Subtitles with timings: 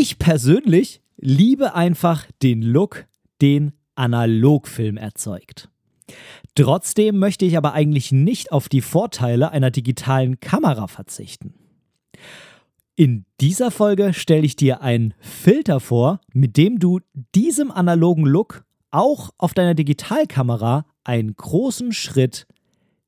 [0.00, 3.06] Ich persönlich liebe einfach den Look,
[3.42, 5.70] den Analogfilm erzeugt.
[6.54, 11.52] Trotzdem möchte ich aber eigentlich nicht auf die Vorteile einer digitalen Kamera verzichten.
[12.94, 17.00] In dieser Folge stelle ich dir einen Filter vor, mit dem du
[17.34, 22.46] diesem analogen Look auch auf deiner Digitalkamera einen großen Schritt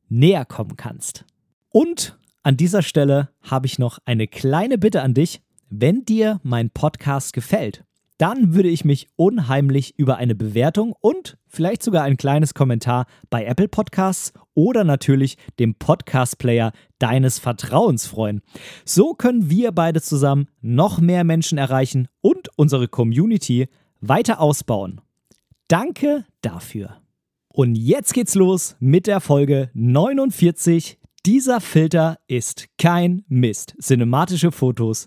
[0.09, 1.25] näher kommen kannst.
[1.69, 5.41] Und an dieser Stelle habe ich noch eine kleine Bitte an dich.
[5.73, 7.85] Wenn dir mein Podcast gefällt,
[8.19, 13.45] dann würde ich mich unheimlich über eine Bewertung und vielleicht sogar ein kleines Kommentar bei
[13.45, 18.43] Apple Podcasts oder natürlich dem Podcast-Player deines Vertrauens freuen.
[18.85, 23.69] So können wir beide zusammen noch mehr Menschen erreichen und unsere Community
[24.01, 25.01] weiter ausbauen.
[25.69, 26.97] Danke dafür.
[27.47, 30.99] Und jetzt geht's los mit der Folge 49.
[31.27, 33.77] Dieser Filter ist kein Mist.
[33.81, 35.07] Cinematische Fotos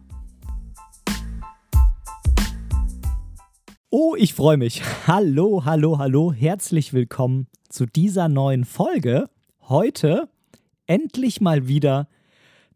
[3.93, 4.81] Oh, ich freue mich.
[5.05, 6.31] Hallo, hallo, hallo.
[6.31, 9.29] Herzlich willkommen zu dieser neuen Folge.
[9.67, 10.29] Heute
[10.87, 12.07] endlich mal wieder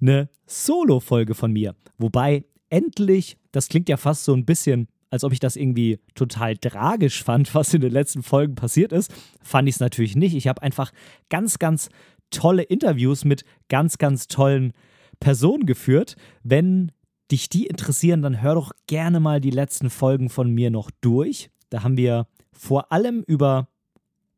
[0.01, 1.73] eine Solo-Folge von mir.
[1.97, 6.57] Wobei endlich, das klingt ja fast so ein bisschen, als ob ich das irgendwie total
[6.57, 9.09] tragisch fand, was in den letzten Folgen passiert ist.
[9.41, 10.35] Fand ich es natürlich nicht.
[10.35, 10.91] Ich habe einfach
[11.29, 11.87] ganz, ganz
[12.29, 14.73] tolle Interviews mit ganz, ganz tollen
[15.21, 16.17] Personen geführt.
[16.43, 16.91] Wenn
[17.31, 21.49] dich die interessieren, dann hör doch gerne mal die letzten Folgen von mir noch durch.
[21.69, 23.67] Da haben wir vor allem über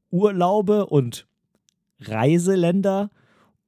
[0.09, 1.27] Urlaube und
[1.99, 3.11] Reiseländer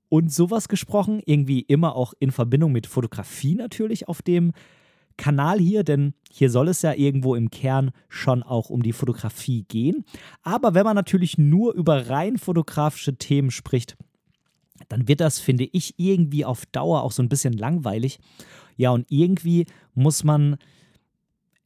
[0.08, 1.22] und sowas gesprochen.
[1.26, 4.54] Irgendwie immer auch in Verbindung mit Fotografie natürlich auf dem
[5.18, 9.66] Kanal hier, denn hier soll es ja irgendwo im Kern schon auch um die Fotografie
[9.68, 10.06] gehen.
[10.44, 13.98] Aber wenn man natürlich nur über rein fotografische Themen spricht,
[14.88, 18.20] dann wird das, finde ich, irgendwie auf Dauer auch so ein bisschen langweilig.
[18.80, 20.56] Ja, und irgendwie muss man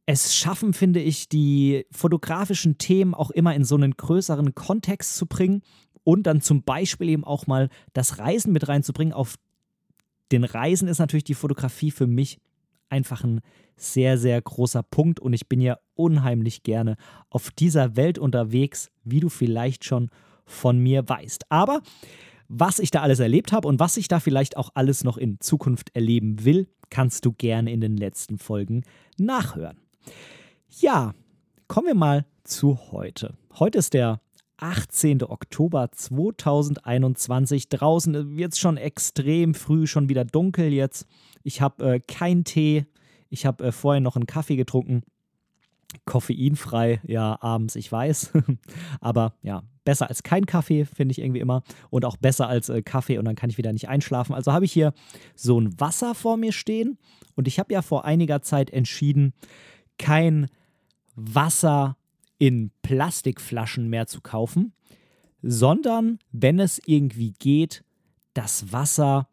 [0.04, 5.26] es schaffen, finde ich, die fotografischen Themen auch immer in so einen größeren Kontext zu
[5.26, 5.62] bringen
[6.02, 9.14] und dann zum Beispiel eben auch mal das Reisen mit reinzubringen.
[9.14, 9.36] Auf
[10.32, 12.40] den Reisen ist natürlich die Fotografie für mich
[12.88, 13.42] einfach ein
[13.76, 16.96] sehr, sehr großer Punkt und ich bin ja unheimlich gerne
[17.30, 20.10] auf dieser Welt unterwegs, wie du vielleicht schon
[20.46, 21.44] von mir weißt.
[21.48, 21.80] Aber
[22.48, 25.40] was ich da alles erlebt habe und was ich da vielleicht auch alles noch in
[25.40, 28.84] Zukunft erleben will, kannst du gerne in den letzten Folgen
[29.18, 29.78] nachhören.
[30.80, 31.14] Ja,
[31.68, 33.34] kommen wir mal zu heute.
[33.58, 34.20] Heute ist der
[34.58, 35.22] 18.
[35.22, 37.68] Oktober 2021.
[37.68, 41.06] Draußen wird es schon extrem früh, schon wieder dunkel jetzt.
[41.42, 42.86] Ich habe äh, keinen Tee.
[43.28, 45.02] Ich habe äh, vorher noch einen Kaffee getrunken.
[46.04, 48.32] Koffeinfrei, ja, abends, ich weiß.
[49.00, 51.62] Aber ja, besser als kein Kaffee, finde ich irgendwie immer.
[51.90, 54.34] Und auch besser als äh, Kaffee und dann kann ich wieder nicht einschlafen.
[54.34, 54.92] Also habe ich hier
[55.34, 56.98] so ein Wasser vor mir stehen.
[57.34, 59.32] Und ich habe ja vor einiger Zeit entschieden,
[59.98, 60.48] kein
[61.14, 61.96] Wasser
[62.38, 64.72] in Plastikflaschen mehr zu kaufen,
[65.42, 67.84] sondern wenn es irgendwie geht,
[68.34, 69.28] das Wasser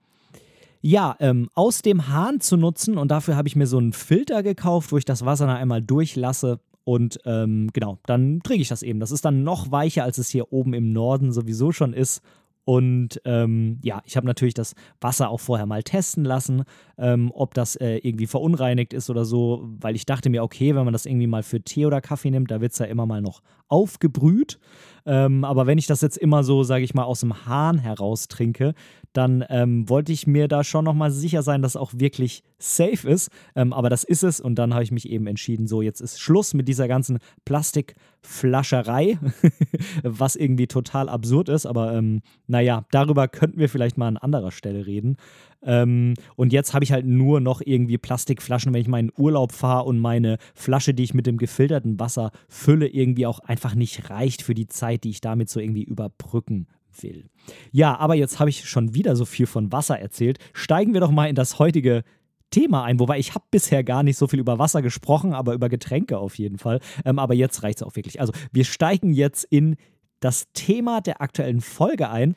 [0.82, 2.98] ja, ähm, aus dem Hahn zu nutzen.
[2.98, 5.82] Und dafür habe ich mir so einen Filter gekauft, wo ich das Wasser dann einmal
[5.82, 6.60] durchlasse.
[6.84, 9.00] Und ähm, genau, dann trinke ich das eben.
[9.00, 12.22] Das ist dann noch weicher, als es hier oben im Norden sowieso schon ist.
[12.64, 16.64] Und ähm, ja, ich habe natürlich das Wasser auch vorher mal testen lassen,
[16.98, 20.86] ähm, ob das äh, irgendwie verunreinigt ist oder so, weil ich dachte mir, okay, wenn
[20.86, 23.22] man das irgendwie mal für Tee oder Kaffee nimmt, da wird es ja immer mal
[23.22, 24.60] noch aufgebrüht.
[25.06, 28.28] Ähm, aber wenn ich das jetzt immer so, sage ich mal, aus dem Hahn heraus
[28.28, 28.74] trinke,
[29.14, 33.30] dann ähm, wollte ich mir da schon nochmal sicher sein, dass auch wirklich safe ist.
[33.56, 36.20] Ähm, aber das ist es und dann habe ich mich eben entschieden, so jetzt ist
[36.20, 39.20] Schluss mit dieser ganzen Plastikflascherei,
[40.04, 41.66] was irgendwie total absurd ist.
[41.66, 45.18] Aber ähm, naja, darüber könnten wir vielleicht mal an anderer Stelle reden.
[45.64, 49.86] Ähm, und jetzt habe ich halt nur noch irgendwie Plastikflaschen, wenn ich meinen Urlaub fahre
[49.86, 54.42] und meine Flasche, die ich mit dem gefilterten Wasser fülle, irgendwie auch einfach nicht reicht
[54.42, 56.68] für die Zeit, die ich damit so irgendwie überbrücken
[57.00, 57.30] will.
[57.72, 60.40] Ja, aber jetzt habe ich schon wieder so viel von Wasser erzählt.
[60.54, 62.04] Steigen wir doch mal in das heutige
[62.50, 65.70] Thema ein, wobei ich habe bisher gar nicht so viel über Wasser gesprochen, aber über
[65.70, 66.82] Getränke auf jeden Fall.
[67.06, 68.20] Ähm, aber jetzt reicht es auch wirklich.
[68.20, 69.78] Also wir steigen jetzt in
[70.20, 72.36] das Thema der aktuellen Folge ein.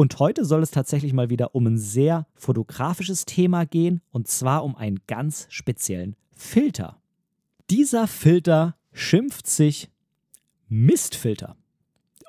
[0.00, 4.64] Und heute soll es tatsächlich mal wieder um ein sehr fotografisches Thema gehen, und zwar
[4.64, 6.96] um einen ganz speziellen Filter.
[7.68, 9.90] Dieser Filter schimpft sich
[10.70, 11.54] Mistfilter.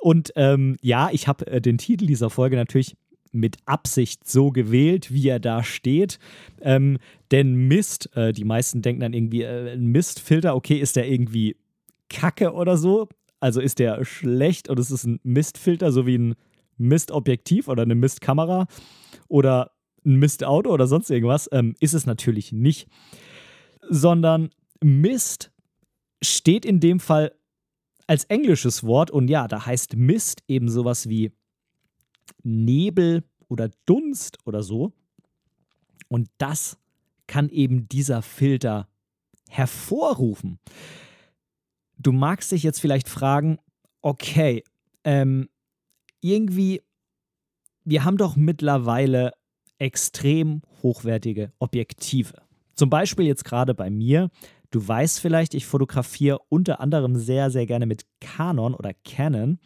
[0.01, 2.97] Und ähm, ja, ich habe äh, den Titel dieser Folge natürlich
[3.31, 6.19] mit Absicht so gewählt, wie er da steht.
[6.59, 6.97] Ähm,
[7.31, 11.55] denn Mist, äh, die meisten denken dann irgendwie, äh, Mistfilter, okay, ist der irgendwie
[12.09, 13.07] kacke oder so?
[13.39, 16.35] Also ist der schlecht es ist ein Mistfilter, so wie ein
[16.77, 18.67] Mistobjektiv oder eine Mistkamera
[19.27, 19.71] oder
[20.05, 21.49] ein Mistauto oder sonst irgendwas?
[21.51, 22.87] Ähm, ist es natürlich nicht.
[23.89, 24.49] Sondern
[24.83, 25.51] Mist
[26.23, 27.33] steht in dem Fall
[28.07, 31.31] als englisches Wort und ja, da heißt Mist eben sowas wie
[32.43, 34.93] Nebel oder Dunst oder so.
[36.07, 36.77] Und das
[37.27, 38.89] kann eben dieser Filter
[39.49, 40.59] hervorrufen.
[41.97, 43.59] Du magst dich jetzt vielleicht fragen,
[44.01, 44.63] okay,
[45.03, 45.49] ähm,
[46.21, 46.81] irgendwie,
[47.83, 49.33] wir haben doch mittlerweile
[49.77, 52.33] extrem hochwertige Objektive.
[52.75, 54.29] Zum Beispiel jetzt gerade bei mir.
[54.69, 59.59] Du weißt vielleicht, ich fotografiere unter anderem sehr, sehr gerne mit Canon oder Canon.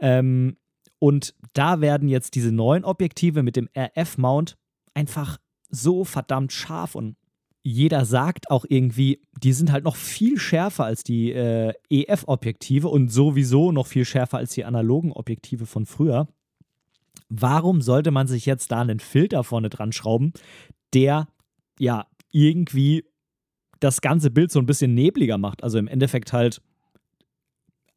[0.00, 0.56] Ähm,
[0.98, 4.58] und da werden jetzt diese neuen Objektive mit dem RF-Mount
[4.94, 5.38] einfach
[5.70, 7.16] so verdammt scharf und
[7.62, 13.08] jeder sagt auch irgendwie, die sind halt noch viel schärfer als die äh, EF-Objektive und
[13.08, 16.26] sowieso noch viel schärfer als die analogen Objektive von früher.
[17.28, 20.32] Warum sollte man sich jetzt da einen Filter vorne dran schrauben,
[20.94, 21.28] der
[21.78, 23.04] ja irgendwie
[23.78, 25.62] das ganze Bild so ein bisschen nebliger macht?
[25.62, 26.62] Also im Endeffekt halt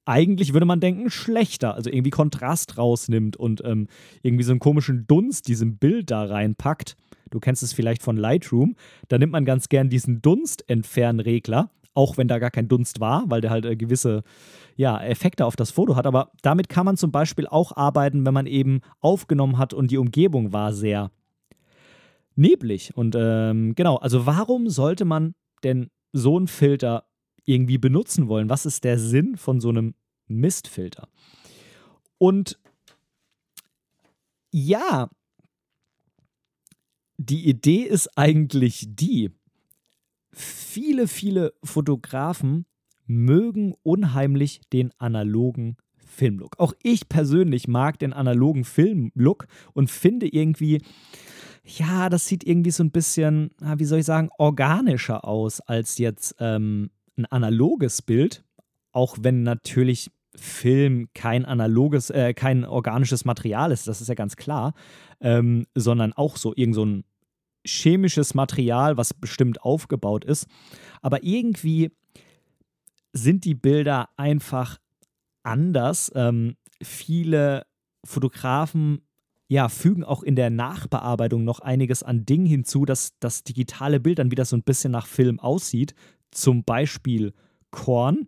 [0.06, 3.88] eigentlich würde man denken, schlechter, also irgendwie Kontrast rausnimmt und ähm,
[4.21, 6.98] irgendwie so einen komischen Dunst diesem Bild da reinpackt.
[7.34, 8.76] Du kennst es vielleicht von Lightroom.
[9.08, 13.42] Da nimmt man ganz gern diesen Dunstentfernregler, auch wenn da gar kein Dunst war, weil
[13.42, 14.24] der halt äh, gewisse
[14.76, 16.08] ja, Effekte auf das Foto hat.
[16.08, 19.98] Aber damit kann man zum Beispiel auch arbeiten, wenn man eben aufgenommen hat und die
[19.98, 21.12] Umgebung war sehr
[22.36, 22.96] neblig.
[22.96, 27.06] Und ähm, genau, also warum sollte man denn so einen Filter
[27.46, 28.50] irgendwie benutzen wollen.
[28.50, 29.96] Was ist der Sinn von so einem
[30.28, 31.10] Mistfilter?
[32.18, 32.60] Und
[34.52, 35.10] ja,
[37.18, 39.31] die Idee ist eigentlich die,
[40.31, 42.65] viele, viele Fotografen
[43.06, 46.60] mögen unheimlich den analogen Filmlook.
[46.60, 50.81] Auch ich persönlich mag den analogen Filmlook und finde irgendwie,
[51.65, 56.36] ja, das sieht irgendwie so ein bisschen, wie soll ich sagen, organischer aus als jetzt
[56.39, 58.44] ähm, ein analoges Bild,
[58.92, 64.36] auch wenn natürlich Film kein analoges, äh, kein organisches Material ist, das ist ja ganz
[64.36, 64.74] klar,
[65.22, 67.04] ähm, sondern auch so irgend so ein
[67.66, 70.48] chemisches Material, was bestimmt aufgebaut ist.
[71.02, 71.92] Aber irgendwie
[73.14, 74.80] sind die Bilder einfach
[75.44, 76.12] anders.
[76.16, 77.66] Ähm, viele
[78.04, 79.02] Fotografen
[79.48, 84.20] ja, fügen auch in der Nachbearbeitung noch einiges an Dingen hinzu, dass das digitale Bild
[84.20, 85.94] dann wieder so ein bisschen nach Film aussieht
[86.32, 87.34] zum Beispiel
[87.70, 88.28] Korn.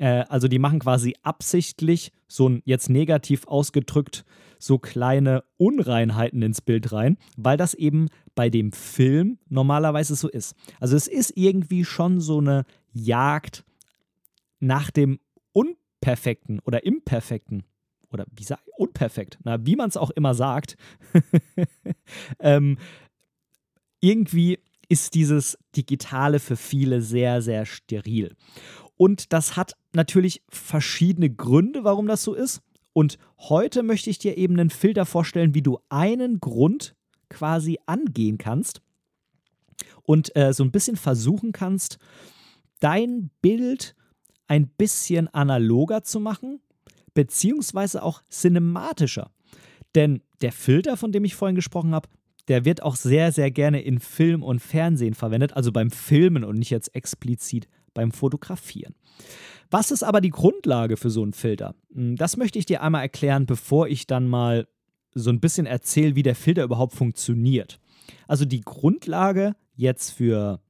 [0.00, 4.24] Äh, also die machen quasi absichtlich so ein jetzt negativ ausgedrückt
[4.58, 10.54] so kleine Unreinheiten ins Bild rein, weil das eben bei dem Film normalerweise so ist.
[10.80, 13.64] Also es ist irgendwie schon so eine Jagd
[14.58, 15.18] nach dem
[15.52, 17.64] Unperfekten oder Imperfekten
[18.12, 20.76] oder wie sag unperfekt, na, wie man es auch immer sagt,
[22.40, 22.76] ähm,
[24.00, 24.58] irgendwie
[24.88, 28.36] ist dieses Digitale für viele sehr, sehr steril.
[28.96, 32.60] Und das hat natürlich verschiedene Gründe, warum das so ist.
[32.92, 36.96] Und heute möchte ich dir eben einen Filter vorstellen, wie du einen Grund
[37.28, 38.82] quasi angehen kannst
[40.02, 41.98] und äh, so ein bisschen versuchen kannst,
[42.80, 43.94] dein Bild
[44.48, 46.60] ein bisschen analoger zu machen,
[47.14, 49.30] beziehungsweise auch cinematischer.
[49.94, 52.08] Denn der Filter, von dem ich vorhin gesprochen habe,
[52.48, 56.58] der wird auch sehr, sehr gerne in Film und Fernsehen verwendet, also beim Filmen und
[56.58, 58.94] nicht jetzt explizit beim Fotografieren.
[59.70, 61.74] Was ist aber die Grundlage für so einen Filter?
[61.94, 64.68] Hm, das möchte ich dir einmal erklären, bevor ich dann mal
[65.14, 67.80] so ein bisschen erzähle, wie der Filter überhaupt funktioniert.
[68.28, 70.60] Also die Grundlage jetzt für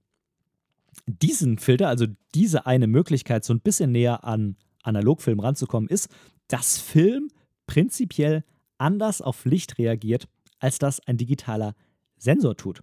[1.07, 6.09] diesen Filter, also diese eine Möglichkeit, so ein bisschen näher an Analogfilm ranzukommen, ist,
[6.49, 7.31] dass Film
[7.67, 8.45] prinzipiell
[8.79, 10.29] anders auf Licht reagiert
[10.59, 11.75] als das ein digitaler
[12.19, 12.83] Sensor tut.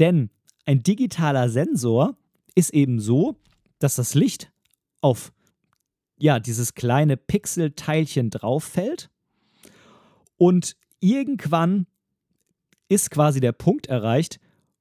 [0.00, 0.30] Denn
[0.64, 2.16] ein digitaler Sensor
[2.54, 3.36] ist eben so,
[3.78, 4.50] dass das Licht
[5.02, 5.33] auf
[6.16, 9.10] ja, dieses kleine Pixelteilchen drauf fällt
[10.36, 11.86] und irgendwann
[12.88, 14.40] ist quasi der Punkt erreicht,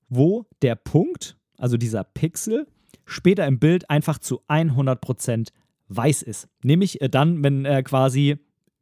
[0.09, 2.67] wo der Punkt, also dieser Pixel,
[3.05, 5.49] später im Bild einfach zu 100%
[5.87, 6.47] weiß ist.
[6.63, 8.37] Nämlich äh, dann, wenn er quasi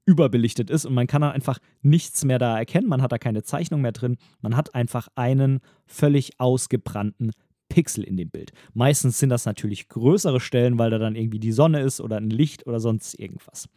[0.06, 3.44] überbelichtet ist und man kann dann einfach nichts mehr da erkennen, man hat da keine
[3.44, 7.32] Zeichnung mehr drin, man hat einfach einen völlig ausgebrannten
[7.72, 8.52] Pixel in dem Bild.
[8.74, 12.30] Meistens sind das natürlich größere Stellen, weil da dann irgendwie die Sonne ist oder ein
[12.30, 13.70] Licht oder sonst irgendwas.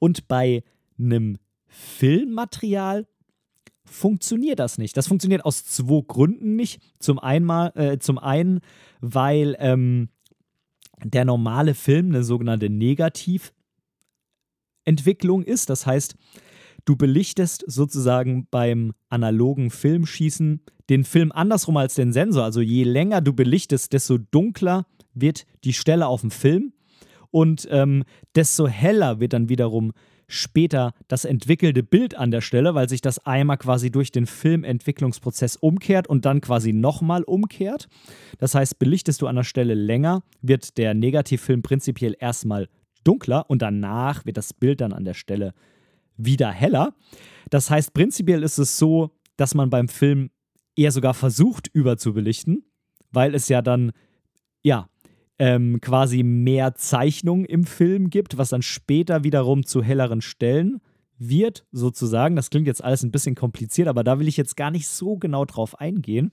[0.00, 0.64] Und bei
[0.98, 1.38] einem
[1.68, 3.06] Filmmaterial
[3.84, 4.96] funktioniert das nicht.
[4.96, 6.82] Das funktioniert aus zwei Gründen nicht.
[6.98, 8.60] Zum, einmal, äh, zum einen,
[9.00, 10.08] weil ähm,
[11.04, 15.70] der normale Film eine sogenannte Negativentwicklung ist.
[15.70, 16.16] Das heißt,
[16.86, 22.44] du belichtest sozusagen beim analogen Filmschießen den Film andersrum als den Sensor.
[22.44, 26.72] Also je länger du belichtest, desto dunkler wird die Stelle auf dem Film
[27.30, 29.92] und ähm, desto heller wird dann wiederum
[30.28, 35.56] später das entwickelte Bild an der Stelle, weil sich das einmal quasi durch den Filmentwicklungsprozess
[35.56, 37.88] umkehrt und dann quasi nochmal umkehrt.
[38.38, 42.68] Das heißt, belichtest du an der Stelle länger, wird der Negativfilm prinzipiell erstmal
[43.04, 45.54] dunkler und danach wird das Bild dann an der Stelle
[46.16, 46.94] wieder heller.
[47.50, 50.30] Das heißt, prinzipiell ist es so, dass man beim Film
[50.74, 52.64] eher sogar versucht überzubelichten,
[53.10, 53.92] weil es ja dann,
[54.62, 54.88] ja,
[55.38, 60.80] ähm, quasi mehr Zeichnung im Film gibt, was dann später wiederum zu helleren Stellen
[61.18, 62.36] wird, sozusagen.
[62.36, 65.16] Das klingt jetzt alles ein bisschen kompliziert, aber da will ich jetzt gar nicht so
[65.16, 66.32] genau drauf eingehen.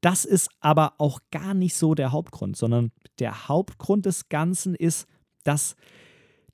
[0.00, 5.06] Das ist aber auch gar nicht so der Hauptgrund, sondern der Hauptgrund des Ganzen ist,
[5.44, 5.76] dass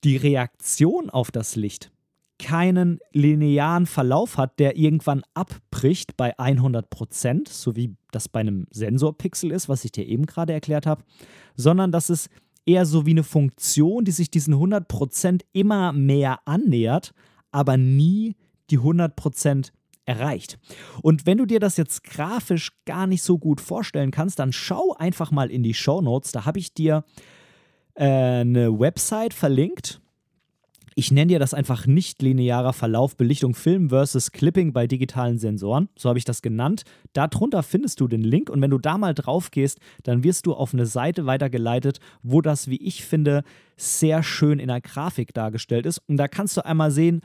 [0.04, 1.90] die Reaktion auf das Licht
[2.38, 8.66] keinen linearen Verlauf hat, der irgendwann abbricht bei 100 Prozent, so wie das bei einem
[8.70, 11.02] Sensorpixel ist, was ich dir eben gerade erklärt habe,
[11.56, 12.28] sondern dass es
[12.64, 17.12] eher so wie eine Funktion, die sich diesen 100 Prozent immer mehr annähert,
[17.50, 18.36] aber nie
[18.70, 19.72] die 100 Prozent
[20.04, 20.58] erreicht.
[21.02, 24.94] Und wenn du dir das jetzt grafisch gar nicht so gut vorstellen kannst, dann schau
[24.94, 26.32] einfach mal in die Show Notes.
[26.32, 27.04] Da habe ich dir
[27.94, 30.00] äh, eine Website verlinkt
[30.98, 35.88] ich nenne dir das einfach nicht linearer Verlauf Belichtung Film versus Clipping bei digitalen Sensoren.
[35.96, 36.82] So habe ich das genannt.
[37.12, 40.54] Darunter findest du den Link und wenn du da mal drauf gehst, dann wirst du
[40.54, 43.44] auf eine Seite weitergeleitet, wo das, wie ich finde,
[43.76, 45.98] sehr schön in der Grafik dargestellt ist.
[46.08, 47.20] Und da kannst du einmal sehen,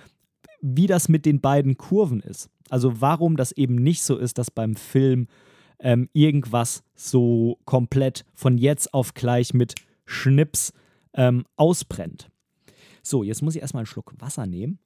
[0.62, 2.52] wie das mit den beiden Kurven ist.
[2.70, 5.26] Also warum das eben nicht so ist, dass beim Film
[5.80, 9.74] ähm, irgendwas so komplett von jetzt auf gleich mit
[10.06, 10.74] Schnips
[11.16, 12.30] ähm, ausbrennt.
[13.04, 14.80] So, jetzt muss ich erstmal einen Schluck Wasser nehmen.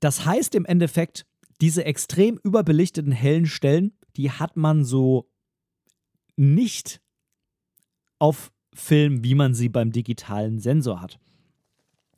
[0.00, 1.26] Das heißt im Endeffekt,
[1.60, 5.30] diese extrem überbelichteten hellen Stellen, die hat man so
[6.36, 7.00] nicht
[8.18, 11.18] auf Film, wie man sie beim digitalen Sensor hat.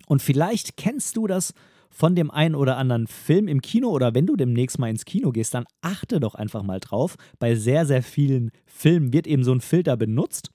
[0.07, 1.55] Und vielleicht kennst du das
[1.95, 5.31] von dem einen oder anderen Film im Kino oder wenn du demnächst mal ins Kino
[5.31, 7.15] gehst, dann achte doch einfach mal drauf.
[7.39, 10.51] Bei sehr, sehr vielen Filmen wird eben so ein Filter benutzt.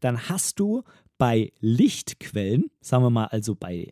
[0.00, 0.82] Dann hast du
[1.16, 3.88] bei Lichtquellen, sagen wir mal also bei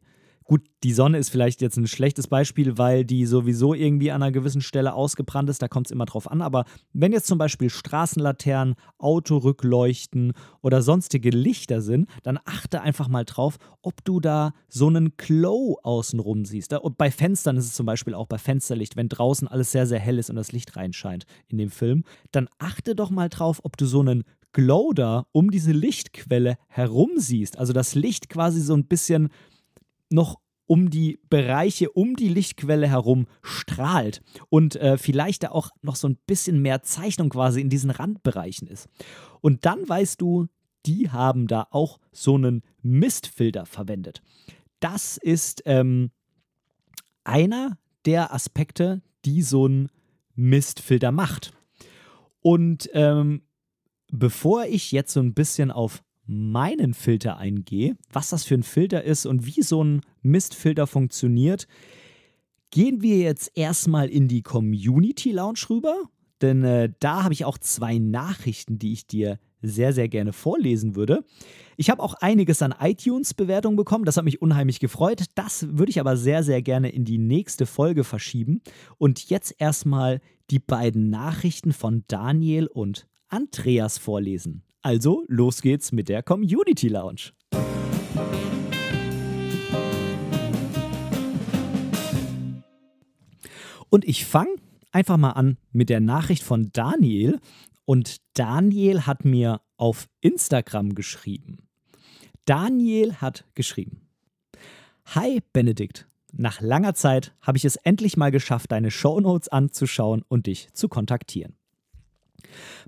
[0.49, 4.33] Gut, die Sonne ist vielleicht jetzt ein schlechtes Beispiel, weil die sowieso irgendwie an einer
[4.33, 5.61] gewissen Stelle ausgebrannt ist.
[5.61, 6.41] Da kommt es immer drauf an.
[6.41, 6.65] Aber
[6.95, 13.59] wenn jetzt zum Beispiel Straßenlaternen, Autorückleuchten oder sonstige Lichter sind, dann achte einfach mal drauf,
[13.83, 16.73] ob du da so einen Glow außenrum siehst.
[16.73, 20.01] Und bei Fenstern ist es zum Beispiel auch bei Fensterlicht, wenn draußen alles sehr, sehr
[20.01, 23.77] hell ist und das Licht reinscheint in dem Film, dann achte doch mal drauf, ob
[23.77, 27.59] du so einen Glow da um diese Lichtquelle herum siehst.
[27.59, 29.29] Also das Licht quasi so ein bisschen
[30.11, 35.97] noch um die Bereiche um die Lichtquelle herum strahlt und äh, vielleicht da auch noch
[35.97, 38.89] so ein bisschen mehr Zeichnung quasi in diesen Randbereichen ist.
[39.41, 40.47] Und dann weißt du,
[40.85, 44.23] die haben da auch so einen Mistfilter verwendet.
[44.79, 46.11] Das ist ähm,
[47.25, 49.89] einer der Aspekte, die so ein
[50.35, 51.53] Mistfilter macht.
[52.41, 53.43] Und ähm,
[54.11, 59.03] bevor ich jetzt so ein bisschen auf meinen Filter eingehe, was das für ein Filter
[59.03, 61.67] ist und wie so ein Mistfilter funktioniert,
[62.71, 65.95] gehen wir jetzt erstmal in die Community Lounge rüber,
[66.43, 70.95] denn äh, da habe ich auch zwei Nachrichten, die ich dir sehr, sehr gerne vorlesen
[70.95, 71.25] würde.
[71.77, 75.25] Ich habe auch einiges an iTunes-Bewertungen bekommen, das hat mich unheimlich gefreut.
[75.35, 78.61] Das würde ich aber sehr, sehr gerne in die nächste Folge verschieben.
[78.99, 80.21] Und jetzt erstmal
[80.51, 84.63] die beiden Nachrichten von Daniel und Andreas vorlesen.
[84.83, 87.33] Also, los geht's mit der Community Lounge.
[93.91, 94.55] Und ich fange
[94.93, 97.41] einfach mal an mit der Nachricht von Daniel.
[97.85, 101.69] Und Daniel hat mir auf Instagram geschrieben.
[102.45, 104.09] Daniel hat geschrieben.
[105.07, 110.47] Hi Benedikt, nach langer Zeit habe ich es endlich mal geschafft, deine Shownotes anzuschauen und
[110.47, 111.58] dich zu kontaktieren.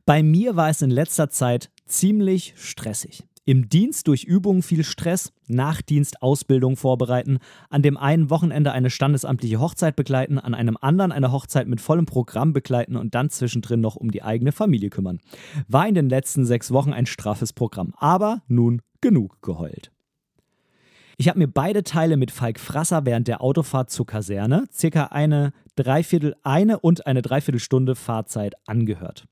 [0.07, 3.25] Bei mir war es in letzter Zeit ziemlich stressig.
[3.47, 7.39] Im Dienst durch Übungen viel Stress, nach Dienst Ausbildung vorbereiten,
[7.69, 12.07] an dem einen Wochenende eine standesamtliche Hochzeit begleiten, an einem anderen eine Hochzeit mit vollem
[12.07, 15.19] Programm begleiten und dann zwischendrin noch um die eigene Familie kümmern.
[15.67, 19.91] War in den letzten sechs Wochen ein straffes Programm, aber nun genug geheult.
[21.17, 25.53] Ich habe mir beide Teile mit Falk Frasser während der Autofahrt zur Kaserne, circa eine
[25.77, 29.27] Dreiviertel, eine und eine Dreiviertelstunde Fahrzeit angehört.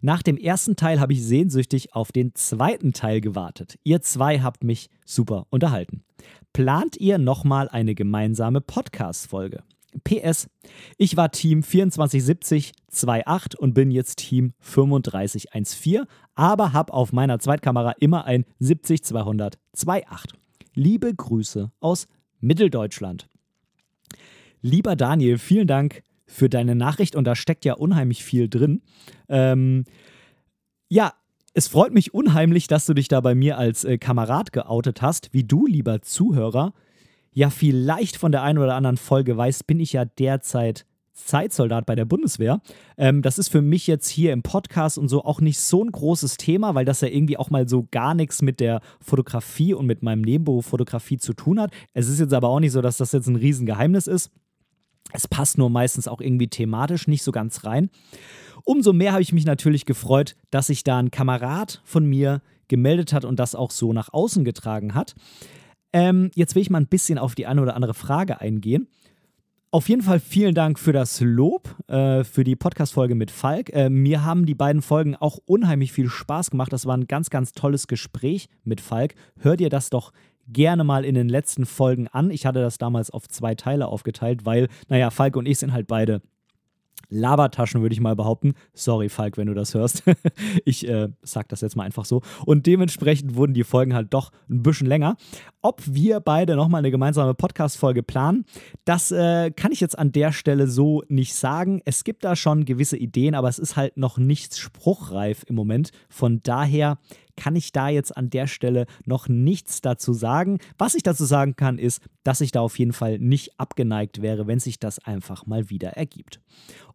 [0.00, 3.78] Nach dem ersten Teil habe ich sehnsüchtig auf den zweiten Teil gewartet.
[3.84, 6.04] Ihr zwei habt mich super unterhalten.
[6.52, 9.62] Plant ihr nochmal eine gemeinsame Podcast-Folge?
[10.04, 10.48] PS,
[10.96, 18.24] ich war Team 247028 und bin jetzt Team 3514, aber habe auf meiner Zweitkamera immer
[18.24, 20.38] ein 70200 28.
[20.74, 22.06] Liebe Grüße aus
[22.40, 23.28] Mitteldeutschland.
[24.62, 28.82] Lieber Daniel, vielen Dank für deine Nachricht und da steckt ja unheimlich viel drin.
[29.28, 29.84] Ähm,
[30.88, 31.12] ja,
[31.54, 35.32] es freut mich unheimlich, dass du dich da bei mir als äh, Kamerad geoutet hast.
[35.32, 36.72] Wie du, lieber Zuhörer,
[37.32, 41.94] ja vielleicht von der einen oder anderen Folge weißt, bin ich ja derzeit Zeitsoldat bei
[41.94, 42.62] der Bundeswehr.
[42.96, 45.92] Ähm, das ist für mich jetzt hier im Podcast und so auch nicht so ein
[45.92, 49.86] großes Thema, weil das ja irgendwie auch mal so gar nichts mit der Fotografie und
[49.86, 51.70] mit meinem Nebenberuf Fotografie zu tun hat.
[51.92, 54.30] Es ist jetzt aber auch nicht so, dass das jetzt ein Riesengeheimnis ist.
[55.12, 57.90] Es passt nur meistens auch irgendwie thematisch nicht so ganz rein.
[58.64, 63.12] Umso mehr habe ich mich natürlich gefreut, dass sich da ein Kamerad von mir gemeldet
[63.12, 65.14] hat und das auch so nach außen getragen hat.
[65.92, 68.88] Ähm, jetzt will ich mal ein bisschen auf die eine oder andere Frage eingehen.
[69.74, 73.70] Auf jeden Fall vielen Dank für das Lob, äh, für die Podcast-Folge mit Falk.
[73.72, 76.72] Äh, mir haben die beiden Folgen auch unheimlich viel Spaß gemacht.
[76.74, 79.14] Das war ein ganz, ganz tolles Gespräch mit Falk.
[79.38, 80.12] Hört ihr das doch
[80.48, 82.30] gerne mal in den letzten Folgen an.
[82.30, 85.86] Ich hatte das damals auf zwei Teile aufgeteilt, weil, naja, Falk und ich sind halt
[85.86, 86.22] beide
[87.12, 88.54] Labertaschen, würde ich mal behaupten.
[88.72, 90.02] Sorry, Falk, wenn du das hörst.
[90.64, 92.22] ich äh, sag das jetzt mal einfach so.
[92.46, 95.16] Und dementsprechend wurden die Folgen halt doch ein bisschen länger.
[95.60, 98.44] Ob wir beide nochmal eine gemeinsame Podcast-Folge planen,
[98.84, 101.82] das äh, kann ich jetzt an der Stelle so nicht sagen.
[101.84, 105.90] Es gibt da schon gewisse Ideen, aber es ist halt noch nichts spruchreif im Moment.
[106.08, 106.98] Von daher
[107.36, 110.58] kann ich da jetzt an der Stelle noch nichts dazu sagen.
[110.78, 114.46] Was ich dazu sagen kann, ist, dass ich da auf jeden Fall nicht abgeneigt wäre,
[114.46, 116.40] wenn sich das einfach mal wieder ergibt.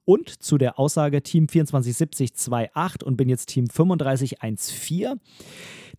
[0.05, 5.19] Und zu der Aussage Team 247028 und bin jetzt Team 3514.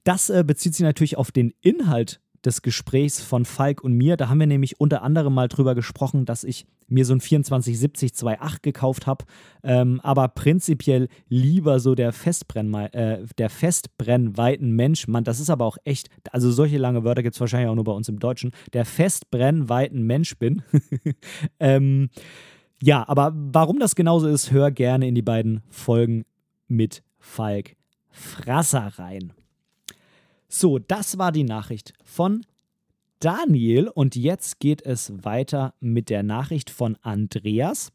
[0.05, 4.16] Das äh, bezieht sich natürlich auf den Inhalt des Gesprächs von Falk und mir.
[4.16, 8.62] Da haben wir nämlich unter anderem mal drüber gesprochen, dass ich mir so ein 2470-28
[8.62, 9.24] gekauft habe,
[9.62, 15.66] ähm, aber prinzipiell lieber so der, Festbrenn, äh, der festbrennweiten Mensch, Mann, das ist aber
[15.66, 18.53] auch echt, also solche lange Wörter gibt es wahrscheinlich auch nur bei uns im Deutschen,
[18.72, 20.62] der festbrennweiten Mensch bin.
[21.61, 22.09] ähm,
[22.83, 26.24] ja, aber warum das genauso ist, hör gerne in die beiden Folgen
[26.68, 27.77] mit Falk
[28.11, 29.33] Frasser rein.
[30.49, 32.45] So, das war die Nachricht von
[33.21, 37.93] Daniel und jetzt geht es weiter mit der Nachricht von Andreas.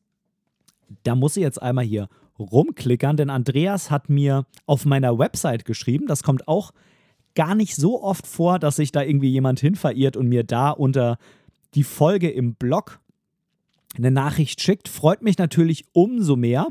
[1.03, 6.05] Da muss ich jetzt einmal hier rumklickern, denn Andreas hat mir auf meiner Website geschrieben.
[6.07, 6.71] Das kommt auch
[7.35, 10.69] gar nicht so oft vor, dass sich da irgendwie jemand hin verirrt und mir da
[10.69, 11.17] unter
[11.73, 12.99] die Folge im Blog
[13.95, 14.89] eine Nachricht schickt.
[14.89, 16.67] Freut mich natürlich umso mehr.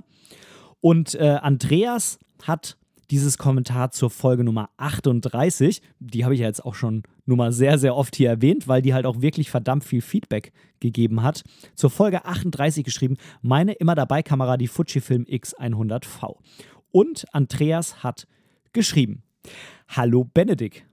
[0.81, 2.77] Und äh, Andreas hat
[3.13, 5.83] dieses Kommentar zur Folge Nummer 38.
[6.01, 8.81] Die habe ich ja jetzt auch schon nur mal sehr, sehr oft hier erwähnt, weil
[8.81, 11.45] die halt auch wirklich verdammt viel Feedback gegeben hat.
[11.75, 16.39] Zur Folge 38 geschrieben, meine immer dabei Kamera, die Fujifilm X100V.
[16.91, 18.27] Und Andreas hat
[18.73, 19.23] geschrieben,
[19.89, 20.87] Hallo Benedikt,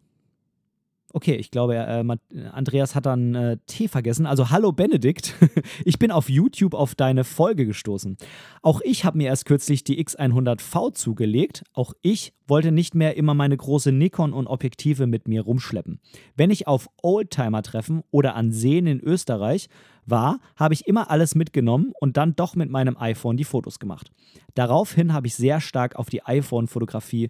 [1.12, 4.28] Okay, ich glaube, äh, Andreas hat dann äh, T vergessen.
[4.28, 5.34] Also hallo Benedikt,
[5.86, 8.17] ich bin auf YouTube auf deine Folge gestoßen.
[8.62, 11.63] Auch ich habe mir erst kürzlich die X100V zugelegt.
[11.74, 16.00] Auch ich wollte nicht mehr immer meine große Nikon und Objektive mit mir rumschleppen.
[16.36, 19.67] Wenn ich auf Oldtimer-Treffen oder an Seen in Österreich
[20.06, 24.12] war, habe ich immer alles mitgenommen und dann doch mit meinem iPhone die Fotos gemacht.
[24.54, 27.30] Daraufhin habe ich sehr stark auf die iPhone-Fotografie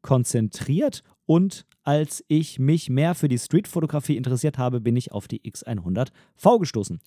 [0.00, 5.40] konzentriert und als ich mich mehr für die Streetfotografie interessiert habe, bin ich auf die
[5.40, 7.00] X100V gestoßen.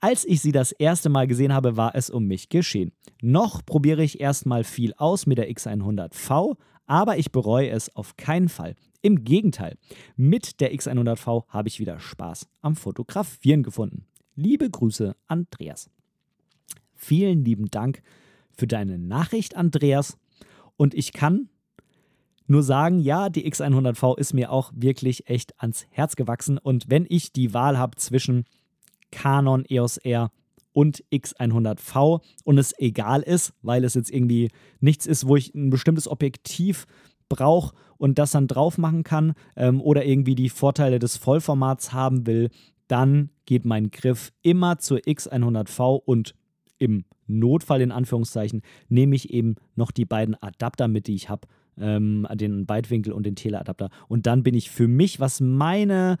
[0.00, 2.90] Als ich sie das erste Mal gesehen habe, war es um mich geschehen.
[3.22, 8.48] Noch probiere ich erstmal viel aus mit der X100V, aber ich bereue es auf keinen
[8.48, 8.74] Fall.
[9.02, 9.78] Im Gegenteil,
[10.16, 14.04] mit der X100V habe ich wieder Spaß am Fotografieren gefunden.
[14.34, 15.90] Liebe Grüße, Andreas.
[16.96, 18.02] Vielen lieben Dank
[18.50, 20.18] für deine Nachricht, Andreas.
[20.76, 21.50] Und ich kann
[22.46, 26.58] nur sagen, ja, die X100V ist mir auch wirklich echt ans Herz gewachsen.
[26.58, 28.44] Und wenn ich die Wahl habe zwischen
[29.10, 30.30] Canon EOS R
[30.72, 35.70] und X100V und es egal ist, weil es jetzt irgendwie nichts ist, wo ich ein
[35.70, 36.86] bestimmtes Objektiv
[37.28, 42.26] brauche und das dann drauf machen kann ähm, oder irgendwie die Vorteile des Vollformats haben
[42.26, 42.50] will,
[42.88, 46.34] dann geht mein Griff immer zur X100V und
[46.78, 51.48] im Notfall in Anführungszeichen nehme ich eben noch die beiden Adapter mit, die ich habe,
[51.78, 53.90] ähm, den Weitwinkel und den Teleadapter.
[54.08, 56.16] Und dann bin ich für mich, was meine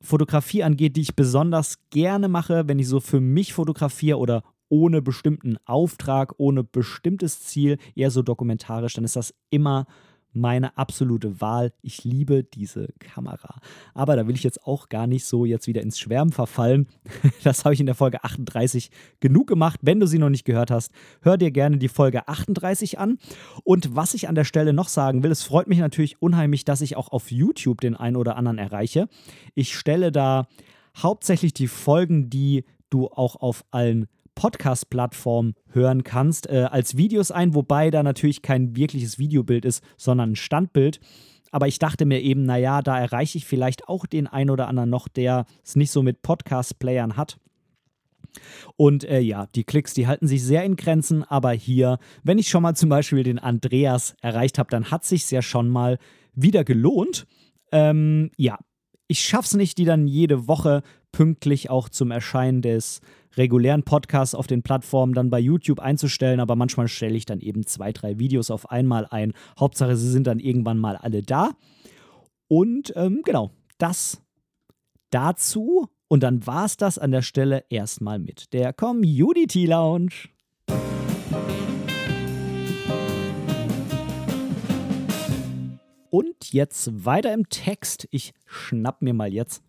[0.00, 5.02] Fotografie angeht, die ich besonders gerne mache, wenn ich so für mich fotografiere oder ohne
[5.02, 9.86] bestimmten Auftrag, ohne bestimmtes Ziel, eher so dokumentarisch, dann ist das immer
[10.34, 11.72] meine absolute Wahl.
[11.82, 13.60] Ich liebe diese Kamera.
[13.94, 16.86] Aber da will ich jetzt auch gar nicht so jetzt wieder ins Schwärmen verfallen.
[17.42, 19.80] Das habe ich in der Folge 38 genug gemacht.
[19.82, 23.18] Wenn du sie noch nicht gehört hast, hör dir gerne die Folge 38 an.
[23.64, 26.80] Und was ich an der Stelle noch sagen will, es freut mich natürlich unheimlich, dass
[26.80, 29.08] ich auch auf YouTube den einen oder anderen erreiche.
[29.54, 30.46] Ich stelle da
[30.96, 37.54] hauptsächlich die Folgen, die du auch auf allen Podcast-Plattform hören kannst, äh, als Videos ein,
[37.54, 41.00] wobei da natürlich kein wirkliches Videobild ist, sondern ein Standbild.
[41.50, 44.90] Aber ich dachte mir eben, naja, da erreiche ich vielleicht auch den einen oder anderen
[44.90, 47.38] noch, der es nicht so mit Podcast-Playern hat.
[48.76, 52.48] Und äh, ja, die Klicks, die halten sich sehr in Grenzen, aber hier, wenn ich
[52.48, 55.98] schon mal zum Beispiel den Andreas erreicht habe, dann hat sich ja schon mal
[56.34, 57.26] wieder gelohnt.
[57.70, 58.58] Ähm, ja,
[59.06, 63.00] ich schaffe es nicht, die dann jede Woche pünktlich auch zum Erscheinen des
[63.36, 67.66] regulären Podcasts auf den Plattformen dann bei YouTube einzustellen, aber manchmal stelle ich dann eben
[67.66, 69.32] zwei, drei Videos auf einmal ein.
[69.58, 71.50] Hauptsache, sie sind dann irgendwann mal alle da.
[72.48, 74.22] Und ähm, genau, das
[75.10, 75.88] dazu.
[76.08, 80.28] Und dann war es das an der Stelle erstmal mit der Community Lounge.
[86.10, 88.06] Und jetzt weiter im Text.
[88.12, 89.64] Ich schnapp mir mal jetzt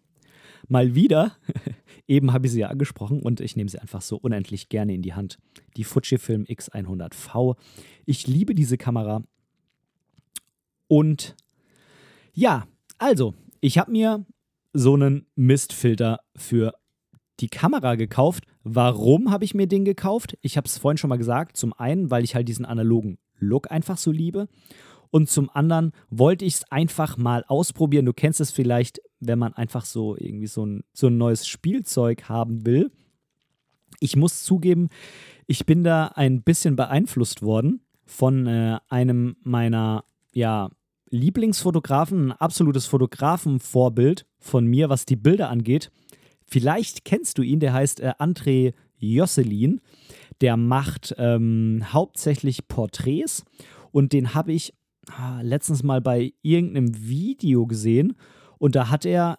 [0.67, 1.37] mal wieder
[2.07, 5.01] Eben habe ich sie ja angesprochen und ich nehme sie einfach so unendlich gerne in
[5.01, 5.39] die Hand.
[5.75, 7.55] Die Fujifilm X100V.
[8.05, 9.23] Ich liebe diese Kamera.
[10.87, 11.35] Und
[12.33, 12.67] ja,
[12.99, 14.25] also, ich habe mir
[14.73, 16.73] so einen Mistfilter für
[17.39, 18.45] die Kamera gekauft.
[18.63, 20.37] Warum habe ich mir den gekauft?
[20.41, 21.57] Ich habe es vorhin schon mal gesagt.
[21.57, 24.47] Zum einen, weil ich halt diesen analogen Look einfach so liebe.
[25.11, 28.05] Und zum anderen wollte ich es einfach mal ausprobieren.
[28.05, 32.29] Du kennst es vielleicht, wenn man einfach so irgendwie so ein, so ein neues Spielzeug
[32.29, 32.91] haben will.
[33.99, 34.89] Ich muss zugeben,
[35.47, 40.69] ich bin da ein bisschen beeinflusst worden von äh, einem meiner ja,
[41.09, 45.91] Lieblingsfotografen, ein absolutes Fotografenvorbild von mir, was die Bilder angeht.
[46.45, 49.81] Vielleicht kennst du ihn, der heißt äh, André Josselin.
[50.41, 53.45] Der macht ähm, hauptsächlich Porträts
[53.91, 54.73] und den habe ich
[55.41, 58.15] letztens mal bei irgendeinem Video gesehen
[58.57, 59.37] und da hat er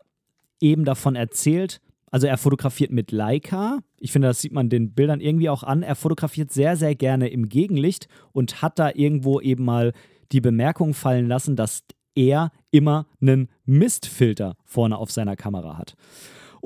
[0.61, 3.81] eben davon erzählt, also er fotografiert mit Leica.
[3.99, 5.83] Ich finde, das sieht man den Bildern irgendwie auch an.
[5.83, 9.93] Er fotografiert sehr, sehr gerne im Gegenlicht und hat da irgendwo eben mal
[10.33, 11.83] die Bemerkung fallen lassen, dass
[12.15, 15.95] er immer einen Mistfilter vorne auf seiner Kamera hat.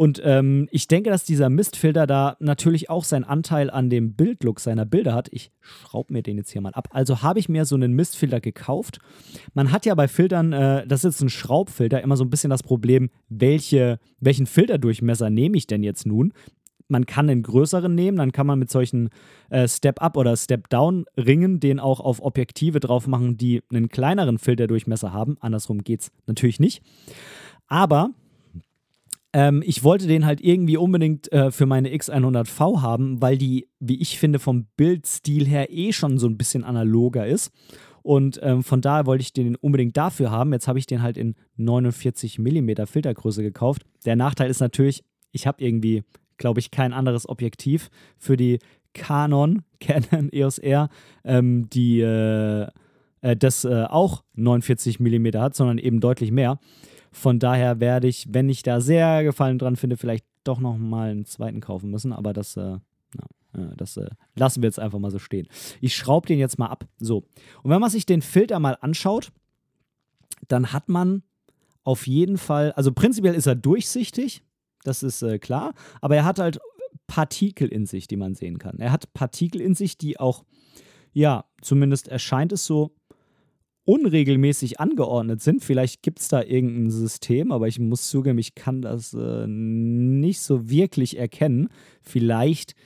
[0.00, 4.58] Und ähm, ich denke, dass dieser Mistfilter da natürlich auch seinen Anteil an dem Bildlook
[4.58, 5.28] seiner Bilder hat.
[5.30, 6.88] Ich schraube mir den jetzt hier mal ab.
[6.92, 9.00] Also habe ich mir so einen Mistfilter gekauft.
[9.52, 12.48] Man hat ja bei Filtern, äh, das ist jetzt ein Schraubfilter, immer so ein bisschen
[12.48, 16.32] das Problem, welche, welchen Filterdurchmesser nehme ich denn jetzt nun?
[16.88, 19.10] man kann einen größeren nehmen, dann kann man mit solchen
[19.50, 25.36] äh, Step-Up oder Step-Down-Ringen den auch auf Objektive drauf machen, die einen kleineren Filterdurchmesser haben.
[25.38, 26.82] Andersrum geht es natürlich nicht.
[27.68, 28.10] Aber
[29.32, 34.00] ähm, ich wollte den halt irgendwie unbedingt äh, für meine X100V haben, weil die, wie
[34.00, 37.52] ich finde, vom Bildstil her eh schon so ein bisschen analoger ist.
[38.02, 40.52] Und ähm, von daher wollte ich den unbedingt dafür haben.
[40.52, 43.82] Jetzt habe ich den halt in 49 mm Filtergröße gekauft.
[44.04, 46.02] Der Nachteil ist natürlich, ich habe irgendwie,
[46.38, 48.58] glaube ich, kein anderes Objektiv für die
[48.94, 50.88] Canon, Canon EOS R,
[51.24, 52.66] ähm, die äh,
[53.20, 56.58] äh, das äh, auch 49 mm hat, sondern eben deutlich mehr.
[57.12, 61.10] Von daher werde ich, wenn ich da sehr Gefallen dran finde, vielleicht doch noch mal
[61.10, 62.12] einen zweiten kaufen müssen.
[62.12, 62.78] Aber das, äh,
[63.14, 65.48] na, das äh, lassen wir jetzt einfach mal so stehen.
[65.80, 66.86] Ich schraube den jetzt mal ab.
[66.98, 67.24] So.
[67.62, 69.32] Und wenn man sich den Filter mal anschaut,
[70.48, 71.22] dann hat man
[71.82, 74.42] auf jeden Fall, also prinzipiell ist er durchsichtig,
[74.84, 76.60] das ist äh, klar, aber er hat halt
[77.06, 78.78] Partikel in sich, die man sehen kann.
[78.78, 80.44] Er hat Partikel in sich, die auch,
[81.12, 82.94] ja, zumindest erscheint es so,
[83.90, 85.64] unregelmäßig angeordnet sind.
[85.64, 90.40] Vielleicht gibt es da irgendein System, aber ich muss zugeben, ich kann das äh, nicht
[90.42, 91.70] so wirklich erkennen.
[92.00, 92.76] Vielleicht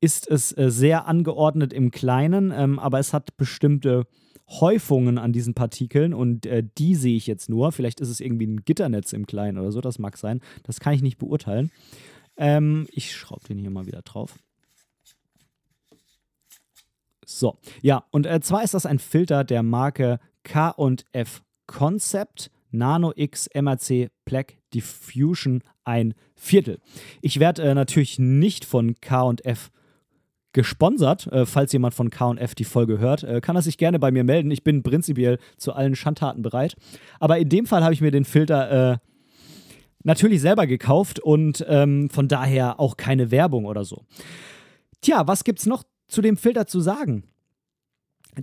[0.00, 4.06] ist es äh, sehr angeordnet im Kleinen, ähm, aber es hat bestimmte
[4.48, 7.70] Häufungen an diesen Partikeln und äh, die sehe ich jetzt nur.
[7.70, 10.40] Vielleicht ist es irgendwie ein Gitternetz im Kleinen oder so, das mag sein.
[10.62, 11.70] Das kann ich nicht beurteilen.
[12.38, 14.38] Ähm, ich schraube den hier mal wieder drauf.
[17.26, 23.48] So, ja, und äh, zwar ist das ein Filter der Marke K&F Concept Nano X
[23.54, 26.78] MRC Black Diffusion ein Viertel.
[27.22, 29.70] Ich werde äh, natürlich nicht von K&F
[30.52, 31.26] gesponsert.
[31.28, 34.24] Äh, falls jemand von K&F die Folge hört, äh, kann er sich gerne bei mir
[34.24, 34.50] melden.
[34.50, 36.76] Ich bin prinzipiell zu allen Schandtaten bereit.
[37.20, 38.98] Aber in dem Fall habe ich mir den Filter äh,
[40.04, 44.04] natürlich selber gekauft und ähm, von daher auch keine Werbung oder so.
[45.00, 47.24] Tja, was gibt's noch zu dem Filter zu sagen?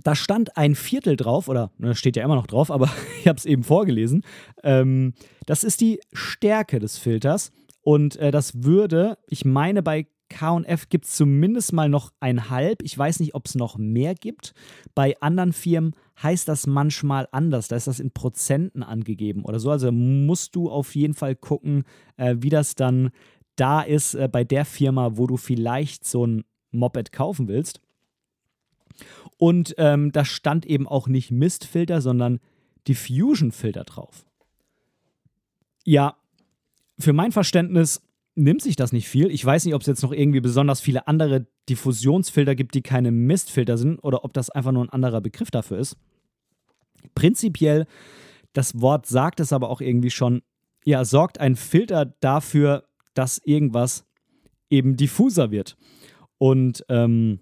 [0.02, 3.38] Da stand ein Viertel drauf, oder ne, steht ja immer noch drauf, aber ich habe
[3.38, 4.22] es eben vorgelesen.
[4.62, 5.14] Ähm,
[5.46, 7.52] das ist die Stärke des Filters.
[7.82, 12.82] Und äh, das würde, ich meine, bei KF gibt es zumindest mal noch ein halb.
[12.82, 14.54] Ich weiß nicht, ob es noch mehr gibt.
[14.94, 17.68] Bei anderen Firmen heißt das manchmal anders.
[17.68, 19.70] Da ist das in Prozenten angegeben oder so.
[19.70, 21.84] Also musst du auf jeden Fall gucken,
[22.16, 23.10] äh, wie das dann
[23.56, 27.80] da ist äh, bei der Firma, wo du vielleicht so ein Moped kaufen willst.
[29.38, 32.40] Und ähm, da stand eben auch nicht Mistfilter, sondern
[32.88, 34.24] Diffusion-Filter drauf.
[35.84, 36.16] Ja,
[36.98, 38.02] für mein Verständnis
[38.34, 39.30] nimmt sich das nicht viel.
[39.30, 43.10] Ich weiß nicht, ob es jetzt noch irgendwie besonders viele andere Diffusionsfilter gibt, die keine
[43.10, 45.96] Mistfilter sind oder ob das einfach nur ein anderer Begriff dafür ist.
[47.14, 47.86] Prinzipiell,
[48.52, 50.42] das Wort sagt es aber auch irgendwie schon,
[50.84, 54.06] ja, sorgt ein Filter dafür, dass irgendwas
[54.70, 55.76] eben diffuser wird.
[56.38, 57.40] Und ähm,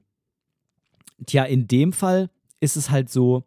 [1.26, 3.44] tja, in dem Fall ist es halt so,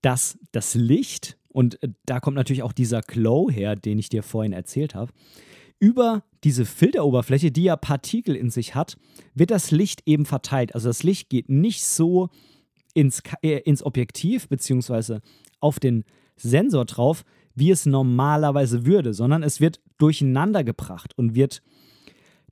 [0.00, 4.22] dass das Licht, und äh, da kommt natürlich auch dieser Glow her, den ich dir
[4.22, 5.12] vorhin erzählt habe,
[5.78, 8.96] über diese Filteroberfläche, die ja Partikel in sich hat,
[9.34, 10.74] wird das Licht eben verteilt.
[10.74, 12.30] Also das Licht geht nicht so
[12.94, 15.18] ins, äh, ins Objektiv bzw.
[15.60, 16.04] auf den
[16.36, 21.62] Sensor drauf, wie es normalerweise würde, sondern es wird durcheinander gebracht und wird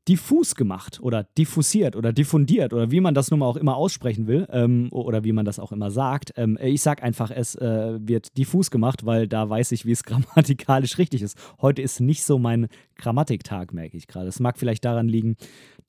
[0.08, 4.26] diffus gemacht oder diffusiert oder diffundiert oder wie man das nun mal auch immer aussprechen
[4.26, 6.32] will ähm, oder wie man das auch immer sagt.
[6.36, 10.02] Ähm, ich sage einfach, es äh, wird diffus gemacht, weil da weiß ich, wie es
[10.04, 11.38] grammatikalisch richtig ist.
[11.60, 14.28] Heute ist nicht so mein Grammatiktag, merke ich gerade.
[14.28, 15.36] Es mag vielleicht daran liegen,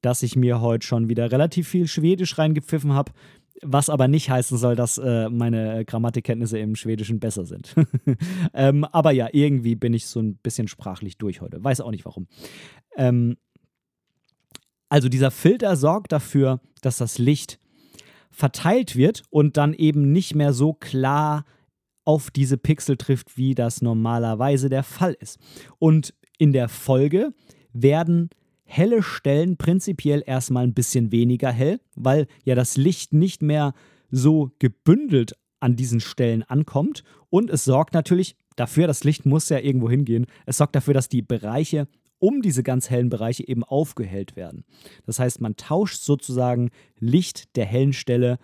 [0.02, 3.12] dass ich mir heute schon wieder relativ viel Schwedisch reingepfiffen habe.
[3.63, 7.76] Was aber nicht heißen soll, dass äh, meine Grammatikkenntnisse im Schwedischen besser sind.
[8.56, 11.63] ähm, aber ja, irgendwie bin ich so ein bisschen sprachlich durch heute.
[11.63, 12.28] Weiß auch nicht warum.
[12.97, 13.38] Ähm,
[14.91, 17.60] also dieser Filter sorgt dafür, dass das Licht
[18.30, 21.45] verteilt wird und dann eben nicht mehr so klar
[22.04, 25.39] auf diese Pixel trifft, wie das normalerweise der Fall ist.
[25.80, 27.34] Und in der Folge
[27.71, 28.32] werden
[28.65, 33.73] helle Stellen prinzipiell erstmal ein bisschen weniger hell, weil ja das Licht nicht mehr
[34.10, 37.06] so gebündelt an diesen Stellen ankommt.
[37.30, 41.08] Und es sorgt natürlich dafür, das Licht muss ja irgendwo hingehen, es sorgt dafür, dass
[41.08, 41.88] die Bereiche
[42.22, 44.64] um diese ganz hellen Bereiche eben aufgehellt werden.
[45.06, 48.38] Das heißt, man tauscht sozusagen Licht der hellen Stelle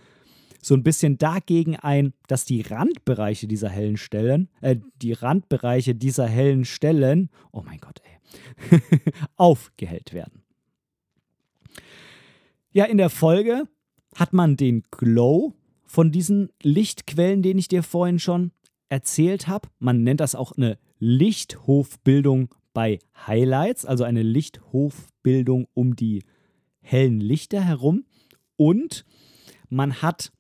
[0.62, 6.28] so ein bisschen dagegen ein, dass die Randbereiche dieser hellen Stellen, äh, die Randbereiche dieser
[6.28, 8.82] hellen Stellen, oh mein Gott, ey,
[9.36, 10.44] aufgehellt werden.
[12.72, 13.64] Ja, in der Folge
[14.16, 15.54] hat man den Glow
[15.86, 18.52] von diesen Lichtquellen, den ich dir vorhin schon
[18.90, 19.70] erzählt habe.
[19.80, 26.22] Man nennt das auch eine Lichthofbildung bei Highlights, also eine Lichthofbildung um die
[26.80, 28.06] hellen Lichter herum.
[28.56, 29.04] Und
[29.68, 30.32] man hat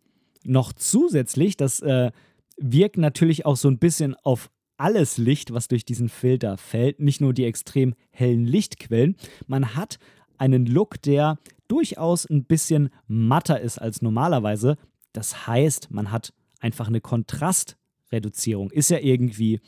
[0.43, 2.11] noch zusätzlich, das äh,
[2.55, 7.21] wirkt natürlich auch so ein bisschen auf alles Licht, was durch diesen Filter fällt, nicht
[7.21, 9.15] nur die extrem hellen Lichtquellen.
[9.47, 9.97] Man hat
[10.37, 14.77] einen Look, der durchaus ein bisschen matter ist als normalerweise.
[15.11, 18.69] Das heißt, man hat einfach eine Kontrastreduzierung.
[18.69, 19.59] Ist ja irgendwie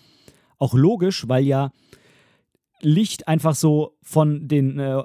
[0.60, 1.72] auch logisch, weil ja
[2.82, 5.04] Licht einfach so von den äh,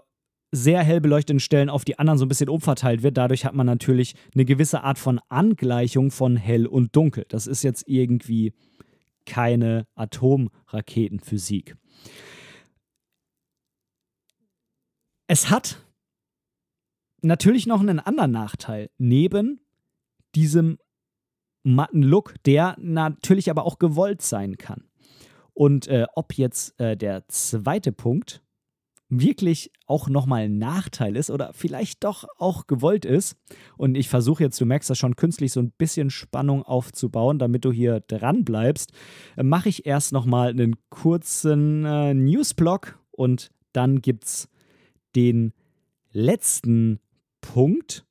[0.53, 3.17] sehr hell beleuchteten Stellen auf die anderen so ein bisschen umverteilt wird.
[3.17, 7.27] Dadurch hat man natürlich eine gewisse Art von Angleichung von hell und dunkel.
[7.29, 8.53] Das ist jetzt irgendwie
[9.27, 11.77] keine Atomraketenphysik.
[15.27, 15.85] Es hat
[17.23, 18.91] natürlich noch einen anderen Nachteil.
[18.99, 19.61] Neben
[20.35, 20.79] diesem
[21.63, 24.85] matten Look, der natürlich aber auch gewollt sein kann.
[25.55, 28.43] Und äh, ob jetzt äh, der zweite Punkt
[29.09, 33.37] wirklich auch nochmal ein Nachteil ist oder vielleicht doch auch gewollt ist.
[33.77, 37.65] Und ich versuche jetzt, du merkst das schon, künstlich so ein bisschen Spannung aufzubauen, damit
[37.65, 38.93] du hier dran bleibst,
[39.37, 44.49] äh, mache ich erst nochmal einen kurzen äh, Newsblock und dann gibt es
[45.15, 45.53] den
[46.11, 47.01] letzten
[47.41, 48.07] Punkt.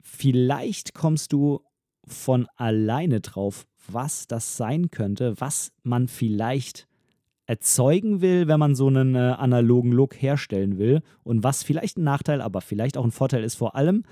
[0.00, 1.60] Vielleicht kommst du
[2.06, 6.86] von alleine drauf, was das sein könnte, was man vielleicht
[7.46, 12.04] erzeugen will, wenn man so einen äh, analogen Look herstellen will und was vielleicht ein
[12.04, 14.04] Nachteil, aber vielleicht auch ein Vorteil ist, vor allem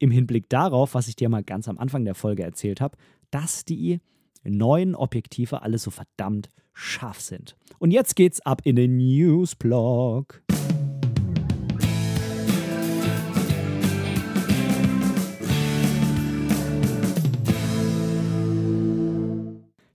[0.00, 2.98] im Hinblick darauf, was ich dir mal ganz am Anfang der Folge erzählt habe,
[3.30, 4.00] dass die
[4.42, 7.56] neuen Objektive alle so verdammt scharf sind.
[7.78, 10.42] Und jetzt geht's ab in den Newsblog.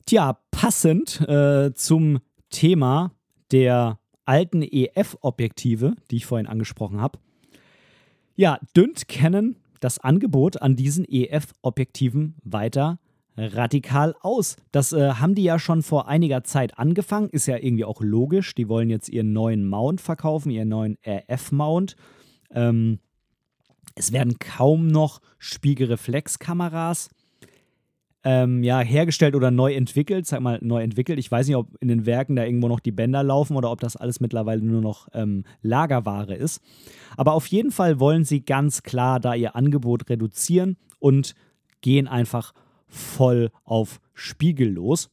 [0.07, 3.11] Tja, passend äh, zum Thema
[3.51, 7.19] der alten EF-Objektive, die ich vorhin angesprochen habe.
[8.37, 12.99] Ja, dünnt Canon das Angebot an diesen EF-Objektiven weiter
[13.35, 14.55] radikal aus.
[14.71, 18.55] Das äh, haben die ja schon vor einiger Zeit angefangen, ist ja irgendwie auch logisch.
[18.55, 21.97] Die wollen jetzt ihren neuen Mount verkaufen, ihren neuen RF-Mount.
[22.51, 22.99] Ähm,
[23.95, 27.09] es werden kaum noch Spiegelreflexkameras
[28.27, 30.27] ähm, ja, hergestellt oder neu entwickelt.
[30.27, 31.17] Sag mal, neu entwickelt.
[31.17, 33.79] Ich weiß nicht, ob in den Werken da irgendwo noch die Bänder laufen oder ob
[33.79, 36.61] das alles mittlerweile nur noch ähm, Lagerware ist.
[37.15, 41.35] Aber auf jeden Fall wollen sie ganz klar da ihr Angebot reduzieren und
[41.79, 42.53] gehen einfach
[42.89, 45.09] voll auf Spiegel los.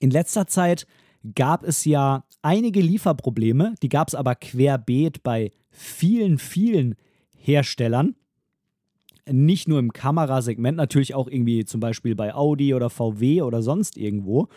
[0.00, 0.86] In letzter Zeit
[1.34, 6.94] gab es ja einige Lieferprobleme, die gab es aber querbeet bei vielen, vielen
[7.36, 8.14] Herstellern.
[9.30, 13.96] Nicht nur im Kamerasegment, natürlich auch irgendwie zum Beispiel bei Audi oder VW oder sonst
[13.96, 14.48] irgendwo.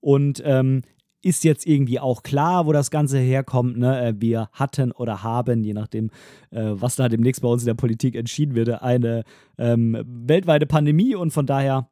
[0.00, 0.82] Und ähm,
[1.22, 3.76] ist jetzt irgendwie auch klar, wo das Ganze herkommt.
[3.76, 4.08] Ne?
[4.08, 6.10] Äh, wir hatten oder haben, je nachdem,
[6.50, 9.24] äh, was da demnächst bei uns in der Politik entschieden wird, eine
[9.58, 11.88] ähm, weltweite Pandemie und von daher.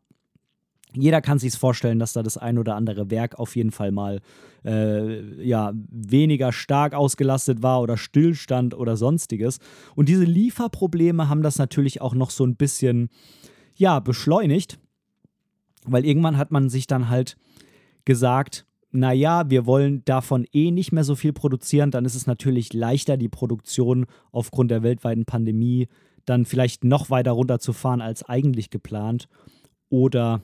[0.97, 4.21] Jeder kann sich vorstellen, dass da das ein oder andere Werk auf jeden Fall mal
[4.65, 9.59] äh, ja, weniger stark ausgelastet war oder Stillstand oder sonstiges.
[9.95, 13.11] Und diese Lieferprobleme haben das natürlich auch noch so ein bisschen
[13.77, 14.79] ja, beschleunigt,
[15.85, 17.37] weil irgendwann hat man sich dann halt
[18.05, 22.73] gesagt, naja, wir wollen davon eh nicht mehr so viel produzieren, dann ist es natürlich
[22.73, 25.89] leichter, die Produktion aufgrund der weltweiten Pandemie
[26.25, 29.29] dann vielleicht noch weiter runterzufahren als eigentlich geplant
[29.91, 30.41] oder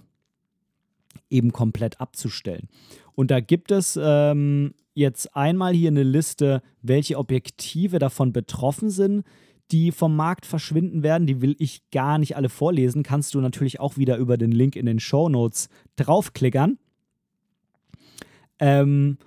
[1.30, 2.68] eben komplett abzustellen.
[3.14, 9.24] Und da gibt es ähm, jetzt einmal hier eine Liste, welche Objektive davon betroffen sind,
[9.70, 11.26] die vom Markt verschwinden werden.
[11.26, 13.02] Die will ich gar nicht alle vorlesen.
[13.02, 16.78] Kannst du natürlich auch wieder über den Link in den Show Notes draufklickern.
[18.58, 19.18] Ähm,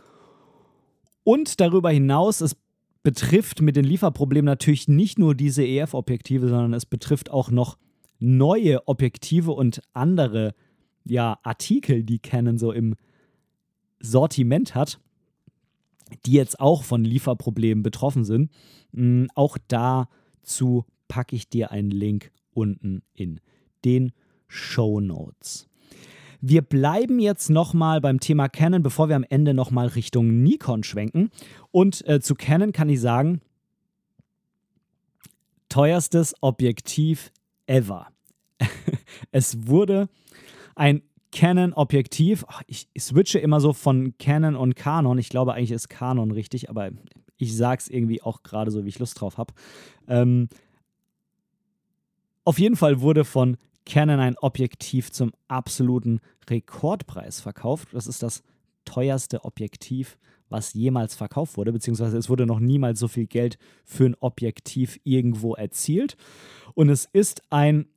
[1.23, 2.55] und darüber hinaus, es
[3.01, 7.77] betrifft mit den Lieferproblemen natürlich nicht nur diese EF-Objektive, sondern es betrifft auch noch
[8.19, 10.53] neue Objektive und andere
[11.05, 12.95] ja, Artikel, die Canon so im
[13.99, 14.99] Sortiment hat,
[16.25, 18.51] die jetzt auch von Lieferproblemen betroffen sind.
[18.91, 23.39] Mm, auch dazu packe ich dir einen Link unten in
[23.83, 24.11] den
[24.47, 25.67] Show Notes.
[26.41, 31.31] Wir bleiben jetzt nochmal beim Thema Canon, bevor wir am Ende nochmal Richtung Nikon schwenken.
[31.71, 33.41] Und äh, zu Canon kann ich sagen,
[35.69, 37.31] teuerstes Objektiv
[37.65, 38.07] ever.
[39.31, 40.07] es wurde
[40.75, 42.45] ein Canon-Objektiv.
[42.67, 45.17] Ich switche immer so von Canon und Canon.
[45.17, 46.91] Ich glaube, eigentlich ist Canon richtig, aber
[47.37, 49.53] ich sage es irgendwie auch gerade so, wie ich Lust drauf habe.
[50.07, 50.47] Ähm,
[52.45, 57.89] auf jeden Fall wurde von Canon ein Objektiv zum absoluten Rekordpreis verkauft.
[57.91, 58.43] Das ist das
[58.85, 60.17] teuerste Objektiv,
[60.49, 64.99] was jemals verkauft wurde, beziehungsweise es wurde noch niemals so viel Geld für ein Objektiv
[65.03, 66.17] irgendwo erzielt.
[66.75, 67.87] Und es ist ein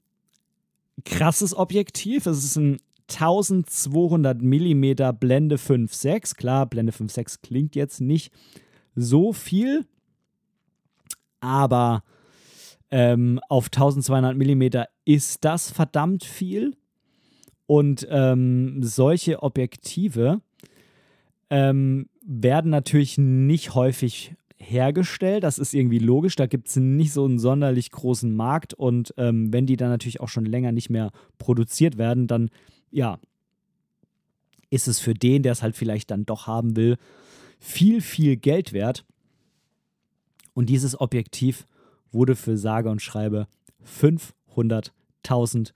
[1.04, 2.26] krasses Objektiv.
[2.26, 2.78] Es ist ein
[3.10, 6.36] 1200 mm Blende 5.6.
[6.36, 8.32] Klar, Blende 5.6 klingt jetzt nicht
[8.94, 9.86] so viel,
[11.40, 12.02] aber
[12.90, 16.76] ähm, auf 1200 mm ist das verdammt viel.
[17.66, 20.40] Und ähm, solche Objektive
[21.50, 25.44] ähm, werden natürlich nicht häufig hergestellt.
[25.44, 26.36] Das ist irgendwie logisch.
[26.36, 28.74] Da gibt es nicht so einen sonderlich großen Markt.
[28.74, 32.50] Und ähm, wenn die dann natürlich auch schon länger nicht mehr produziert werden, dann
[32.90, 33.18] ja,
[34.70, 36.96] ist es für den, der es halt vielleicht dann doch haben will,
[37.58, 39.04] viel, viel Geld wert.
[40.54, 41.66] Und dieses Objektiv
[42.10, 43.46] wurde für sage und schreibe
[43.86, 45.72] 500.000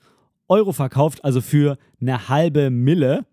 [0.48, 3.24] Euro verkauft, also für eine halbe Mille.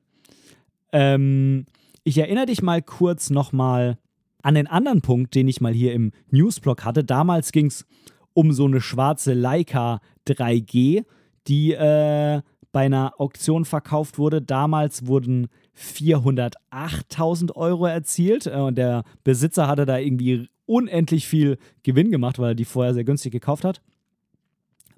[0.92, 1.66] Ähm,
[2.04, 3.98] ich erinnere dich mal kurz nochmal
[4.42, 7.04] an den anderen Punkt, den ich mal hier im Newsblog hatte.
[7.04, 7.86] Damals ging es
[8.34, 11.06] um so eine schwarze Leica 3G,
[11.48, 14.42] die äh, bei einer Auktion verkauft wurde.
[14.42, 22.12] Damals wurden 408.000 Euro erzielt äh, und der Besitzer hatte da irgendwie unendlich viel Gewinn
[22.12, 23.82] gemacht, weil er die vorher sehr günstig gekauft hat.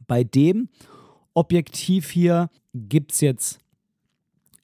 [0.07, 0.69] Bei dem
[1.33, 3.59] Objektiv hier gibt es jetzt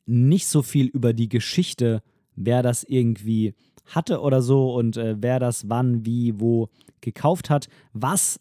[0.06, 2.02] nicht so viel über die Geschichte,
[2.36, 3.54] wer das irgendwie
[3.88, 6.70] hatte oder so und äh, wer das wann, wie, wo
[7.02, 7.68] gekauft hat.
[7.94, 8.40] Was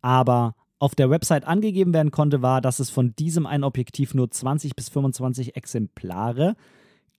[0.00, 4.30] aber auf der Website angegeben werden konnte, war, dass es von diesem einen Objektiv nur
[4.30, 6.56] 20 bis 25 Exemplare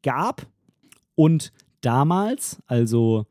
[0.04, 0.46] gab.
[1.16, 1.52] Und
[1.82, 3.26] damals, also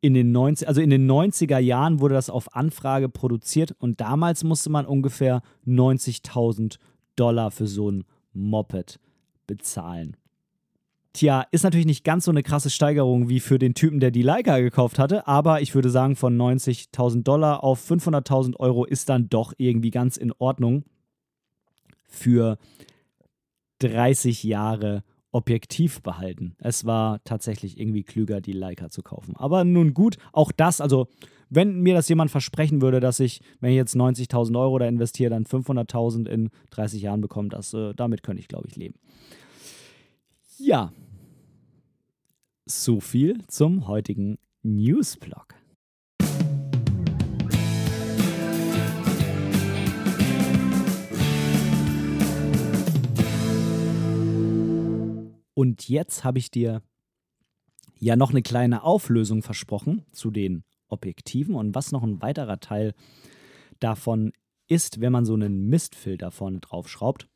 [0.00, 4.44] in den 90, also in den 90er Jahren wurde das auf Anfrage produziert und damals
[4.44, 6.78] musste man ungefähr 90.000
[7.16, 8.98] Dollar für so ein Moped
[9.46, 10.16] bezahlen.
[11.12, 14.22] Tja, ist natürlich nicht ganz so eine krasse Steigerung wie für den Typen, der die
[14.22, 19.28] Leica gekauft hatte, aber ich würde sagen, von 90.000 Dollar auf 500.000 Euro ist dann
[19.28, 20.84] doch irgendwie ganz in Ordnung
[22.06, 22.58] für
[23.80, 25.02] 30 Jahre
[25.32, 26.56] Objektiv behalten.
[26.58, 29.36] Es war tatsächlich irgendwie klüger, die Leica zu kaufen.
[29.36, 31.06] Aber nun gut, auch das, also
[31.48, 35.30] wenn mir das jemand versprechen würde, dass ich, wenn ich jetzt 90.000 Euro da investiere,
[35.30, 38.94] dann 500.000 in 30 Jahren bekomme, das, äh, damit könnte ich, glaube ich, leben.
[40.62, 40.92] Ja,
[42.66, 45.54] so viel zum heutigen Newsblog.
[55.54, 56.82] Und jetzt habe ich dir
[57.98, 62.92] ja noch eine kleine Auflösung versprochen zu den Objektiven und was noch ein weiterer Teil
[63.78, 64.34] davon
[64.66, 67.29] ist, wenn man so einen Mistfilter vorne drauf schraubt.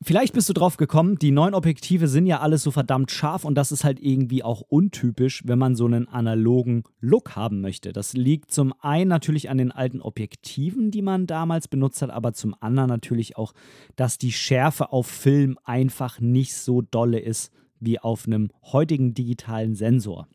[0.00, 3.56] Vielleicht bist du drauf gekommen, die neuen Objektive sind ja alles so verdammt scharf und
[3.56, 7.92] das ist halt irgendwie auch untypisch, wenn man so einen analogen Look haben möchte.
[7.92, 12.32] Das liegt zum einen natürlich an den alten Objektiven, die man damals benutzt hat, aber
[12.32, 13.54] zum anderen natürlich auch,
[13.96, 19.74] dass die Schärfe auf Film einfach nicht so dolle ist wie auf einem heutigen digitalen
[19.74, 20.28] Sensor.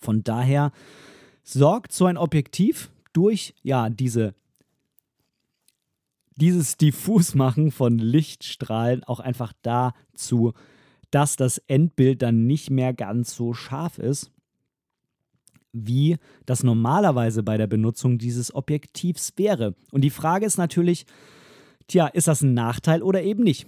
[0.00, 0.72] Von daher
[1.42, 4.34] sorgt so ein Objektiv durch ja diese
[6.36, 10.52] dieses Diffusmachen von Lichtstrahlen auch einfach dazu,
[11.10, 14.30] dass das Endbild dann nicht mehr ganz so scharf ist,
[15.72, 16.16] wie
[16.46, 19.74] das normalerweise bei der Benutzung dieses Objektivs wäre.
[19.92, 21.06] Und die Frage ist natürlich,
[21.86, 23.66] tja, ist das ein Nachteil oder eben nicht?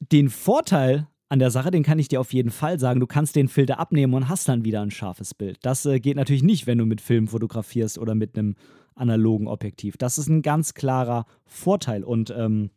[0.00, 3.00] Den Vorteil an der Sache, den kann ich dir auf jeden Fall sagen.
[3.00, 5.58] Du kannst den Filter abnehmen und hast dann wieder ein scharfes Bild.
[5.62, 8.54] Das äh, geht natürlich nicht, wenn du mit Film fotografierst oder mit einem
[8.98, 9.96] analogen Objektiv.
[9.96, 12.04] Das ist ein ganz klarer Vorteil.
[12.04, 12.70] Und ähm,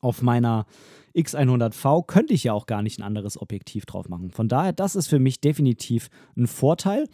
[0.00, 0.66] auf meiner
[1.14, 4.30] X100V könnte ich ja auch gar nicht ein anderes Objektiv drauf machen.
[4.30, 7.06] Von daher, das ist für mich definitiv ein Vorteil.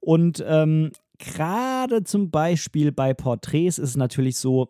[0.00, 4.68] Und ähm, gerade zum Beispiel bei Porträts ist es natürlich so,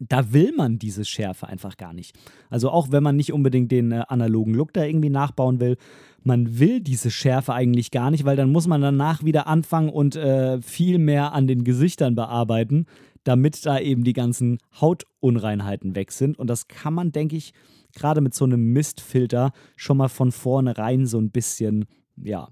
[0.00, 2.16] da will man diese Schärfe einfach gar nicht.
[2.50, 5.76] Also auch wenn man nicht unbedingt den äh, analogen Look da irgendwie nachbauen will,
[6.24, 10.16] man will diese Schärfe eigentlich gar nicht, weil dann muss man danach wieder anfangen und
[10.16, 12.86] äh, viel mehr an den Gesichtern bearbeiten,
[13.24, 16.38] damit da eben die ganzen Hautunreinheiten weg sind.
[16.38, 17.52] Und das kann man, denke ich,
[17.94, 22.48] gerade mit so einem Mistfilter schon mal von vornherein so ein bisschen, ja,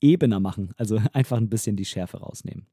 [0.00, 0.72] ebener machen.
[0.76, 2.66] Also einfach ein bisschen die Schärfe rausnehmen.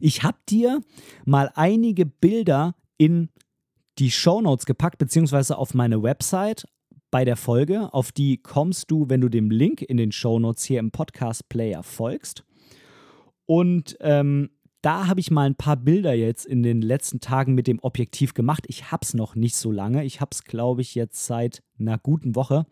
[0.00, 0.80] Ich habe dir
[1.24, 3.30] mal einige Bilder in
[3.98, 6.66] die Show Notes gepackt, beziehungsweise auf meine Website
[7.16, 7.94] bei der Folge.
[7.94, 11.82] Auf die kommst du, wenn du dem Link in den Show Notes hier im Podcast-Player
[11.82, 12.44] folgst.
[13.46, 14.50] Und ähm,
[14.82, 18.34] da habe ich mal ein paar Bilder jetzt in den letzten Tagen mit dem Objektiv
[18.34, 18.66] gemacht.
[18.68, 20.04] Ich habe es noch nicht so lange.
[20.04, 22.66] Ich habe es, glaube ich, jetzt seit einer guten Woche.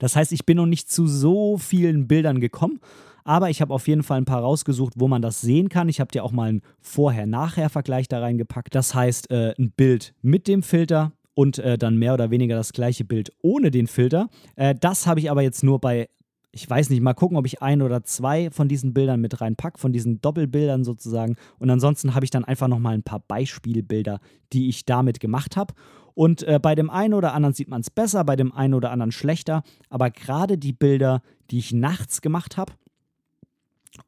[0.00, 2.78] Das heißt, ich bin noch nicht zu so vielen Bildern gekommen,
[3.24, 5.88] aber ich habe auf jeden Fall ein paar rausgesucht, wo man das sehen kann.
[5.88, 8.74] Ich habe dir auch mal einen Vorher-Nachher-Vergleich da reingepackt.
[8.74, 12.72] Das heißt, äh, ein Bild mit dem Filter und äh, dann mehr oder weniger das
[12.72, 14.28] gleiche Bild ohne den Filter.
[14.56, 16.08] Äh, das habe ich aber jetzt nur bei,
[16.52, 19.78] ich weiß nicht, mal gucken, ob ich ein oder zwei von diesen Bildern mit reinpacke,
[19.78, 21.36] von diesen Doppelbildern sozusagen.
[21.58, 24.20] Und ansonsten habe ich dann einfach nochmal ein paar Beispielbilder,
[24.52, 25.74] die ich damit gemacht habe.
[26.14, 28.92] Und äh, bei dem einen oder anderen sieht man es besser, bei dem einen oder
[28.92, 29.64] anderen schlechter.
[29.90, 32.72] Aber gerade die Bilder, die ich nachts gemacht habe,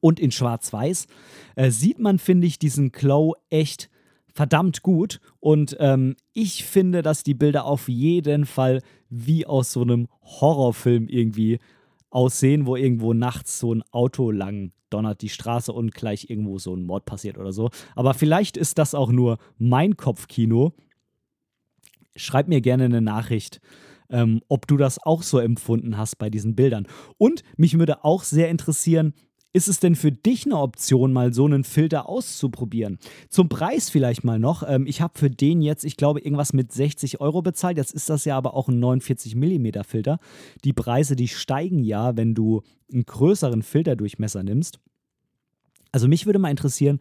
[0.00, 1.06] und in Schwarz-Weiß,
[1.54, 3.88] äh, sieht man, finde ich, diesen Glow echt
[4.36, 5.20] verdammt gut.
[5.40, 11.08] Und ähm, ich finde, dass die Bilder auf jeden Fall wie aus so einem Horrorfilm
[11.08, 11.58] irgendwie
[12.10, 16.74] aussehen, wo irgendwo nachts so ein Auto lang donnert die Straße und gleich irgendwo so
[16.74, 17.70] ein Mord passiert oder so.
[17.94, 20.74] Aber vielleicht ist das auch nur mein Kopfkino.
[22.14, 23.60] Schreib mir gerne eine Nachricht,
[24.10, 26.86] ähm, ob du das auch so empfunden hast bei diesen Bildern.
[27.18, 29.14] Und mich würde auch sehr interessieren,
[29.56, 32.98] ist es denn für dich eine Option, mal so einen Filter auszuprobieren?
[33.30, 34.62] Zum Preis vielleicht mal noch.
[34.68, 37.78] Ähm, ich habe für den jetzt, ich glaube, irgendwas mit 60 Euro bezahlt.
[37.78, 40.18] Jetzt ist das ja aber auch ein 49 mm Filter.
[40.62, 42.60] Die Preise, die steigen ja, wenn du
[42.92, 44.78] einen größeren Filterdurchmesser nimmst.
[45.90, 47.00] Also mich würde mal interessieren,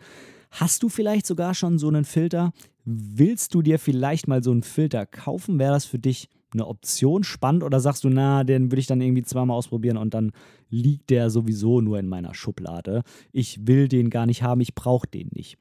[0.49, 2.53] hast du vielleicht sogar schon so einen Filter?
[2.85, 5.59] Willst du dir vielleicht mal so einen Filter kaufen?
[5.59, 9.01] Wäre das für dich eine Option spannend oder sagst du, na, den würde ich dann
[9.01, 10.31] irgendwie zweimal ausprobieren und dann
[10.69, 13.03] liegt der sowieso nur in meiner Schublade.
[13.31, 15.57] Ich will den gar nicht haben, ich brauche den nicht.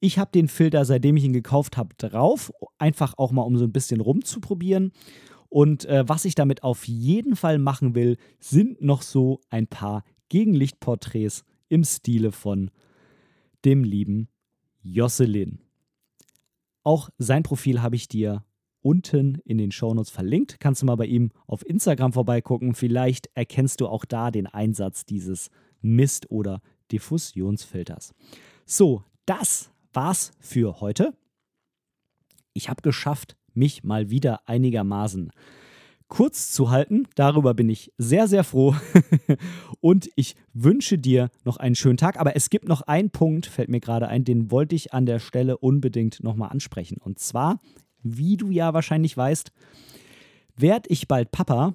[0.00, 3.64] Ich habe den Filter, seitdem ich ihn gekauft habe, drauf, einfach auch mal um so
[3.64, 4.92] ein bisschen rumzuprobieren.
[5.48, 10.02] Und äh, was ich damit auf jeden Fall machen will, sind noch so ein paar
[10.28, 12.70] Gegenlichtporträts im Stile von
[13.64, 14.28] dem lieben
[14.82, 15.60] Josselin.
[16.82, 18.44] Auch sein Profil habe ich dir
[18.82, 20.60] unten in den Shownotes verlinkt.
[20.60, 22.74] Kannst du mal bei ihm auf Instagram vorbeigucken.
[22.74, 26.60] Vielleicht erkennst du auch da den Einsatz dieses Mist- oder
[26.90, 28.14] Diffusionsfilters.
[28.66, 31.14] So, das war's für heute.
[32.52, 35.30] Ich habe geschafft, mich mal wieder einigermaßen
[36.12, 37.08] kurz zu halten.
[37.14, 38.76] Darüber bin ich sehr, sehr froh.
[39.80, 42.20] und ich wünsche dir noch einen schönen Tag.
[42.20, 45.20] Aber es gibt noch einen Punkt, fällt mir gerade ein, den wollte ich an der
[45.20, 46.98] Stelle unbedingt nochmal ansprechen.
[47.00, 47.60] Und zwar,
[48.02, 49.52] wie du ja wahrscheinlich weißt,
[50.56, 51.74] werde ich bald Papa.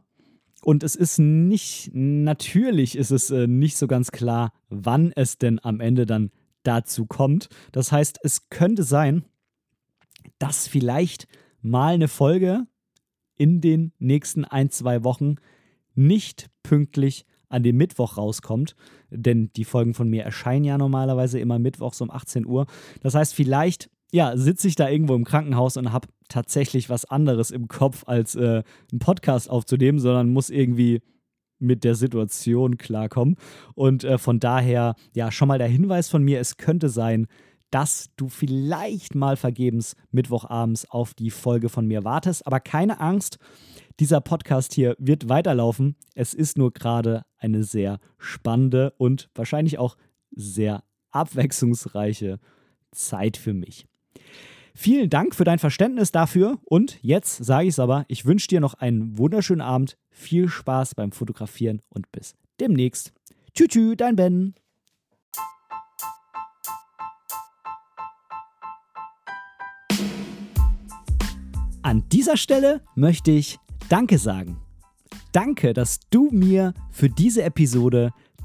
[0.63, 5.59] Und es ist nicht, natürlich ist es äh, nicht so ganz klar, wann es denn
[5.63, 6.31] am Ende dann
[6.63, 7.47] dazu kommt.
[7.71, 9.23] Das heißt, es könnte sein,
[10.39, 11.27] dass vielleicht
[11.61, 12.65] mal eine Folge
[13.35, 15.35] in den nächsten ein, zwei Wochen
[15.95, 18.75] nicht pünktlich an dem Mittwoch rauskommt,
[19.09, 22.65] denn die Folgen von mir erscheinen ja normalerweise immer mittwochs um 18 Uhr.
[23.01, 27.51] Das heißt, vielleicht ja, sitze ich da irgendwo im Krankenhaus und habe tatsächlich was anderes
[27.51, 31.01] im Kopf, als äh, einen Podcast aufzunehmen, sondern muss irgendwie
[31.59, 33.35] mit der Situation klarkommen.
[33.73, 37.27] Und äh, von daher, ja, schon mal der Hinweis von mir, es könnte sein,
[37.71, 42.47] dass du vielleicht mal vergebens Mittwochabends auf die Folge von mir wartest.
[42.47, 43.39] Aber keine Angst,
[43.99, 45.95] dieser Podcast hier wird weiterlaufen.
[46.13, 49.97] Es ist nur gerade eine sehr spannende und wahrscheinlich auch
[50.31, 52.39] sehr abwechslungsreiche
[52.91, 53.87] Zeit für mich.
[54.75, 58.59] Vielen Dank für dein Verständnis dafür und jetzt sage ich es aber, ich wünsche dir
[58.59, 63.11] noch einen wunderschönen Abend, viel Spaß beim Fotografieren und bis demnächst.
[63.55, 64.53] Tschüss, dein Ben.
[71.81, 73.57] An dieser Stelle möchte ich
[73.89, 74.57] Danke sagen.
[75.31, 78.11] Danke, dass du mir für diese Episode